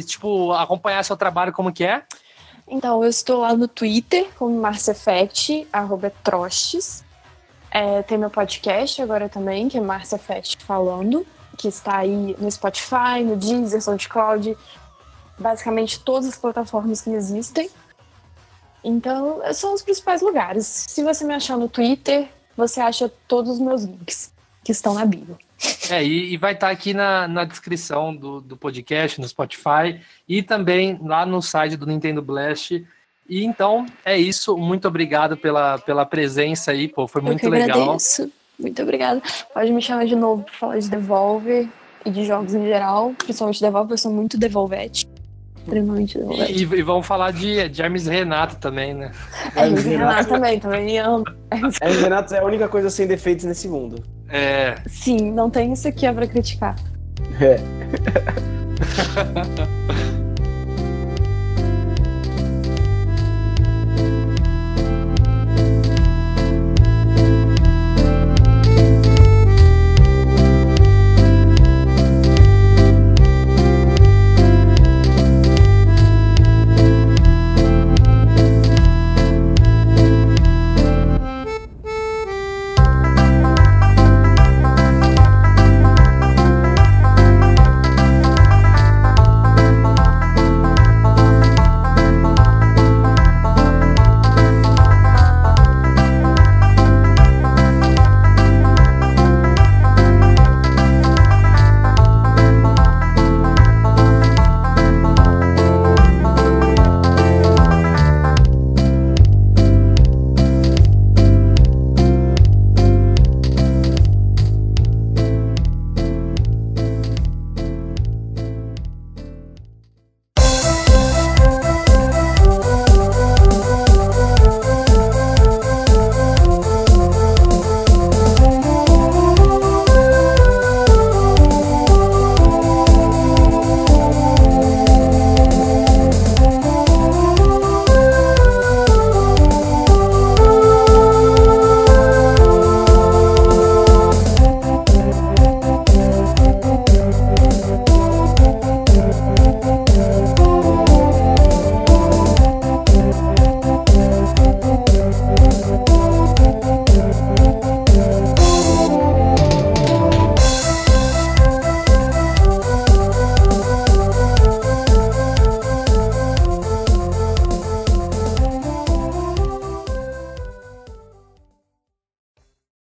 [0.07, 2.03] tipo, acompanhar seu trabalho, como que é?
[2.67, 7.05] Então, eu estou lá no Twitter como MarciaFect, arroba Trostes.
[7.71, 13.23] É, tem meu podcast agora também, que é MarciaFect Falando, que está aí no Spotify,
[13.25, 14.57] no Deezer, SoundCloud,
[15.39, 17.69] basicamente todas as plataformas que existem.
[18.83, 20.67] Então, são os principais lugares.
[20.67, 24.33] Se você me achar no Twitter, você acha todos os meus links
[24.65, 25.37] que estão na bio.
[25.91, 30.43] É, e, e vai estar aqui na, na descrição do, do podcast, no Spotify, e
[30.43, 32.85] também lá no site do Nintendo Blast.
[33.29, 34.57] E então, é isso.
[34.57, 37.07] Muito obrigado pela, pela presença aí, pô.
[37.07, 37.83] Foi muito eu que legal.
[37.83, 38.31] agradeço.
[38.59, 39.21] Muito obrigada.
[39.53, 41.69] Pode me chamar de novo para falar de Devolver
[42.05, 43.13] e de jogos em geral.
[43.19, 45.07] Principalmente Devolver, eu sou muito Devolvete.
[45.59, 46.53] Extremamente Devolvete.
[46.55, 49.13] e- e vamos falar de, de Hermes Renato também, né?
[49.55, 50.29] É, Hermes Renato Renato.
[50.31, 51.25] também, também amo.
[51.83, 54.03] É, Renato é a única coisa sem defeitos nesse mundo.
[54.31, 56.75] É, Sim, não tem isso aqui é pra criticar.
[57.41, 57.59] É.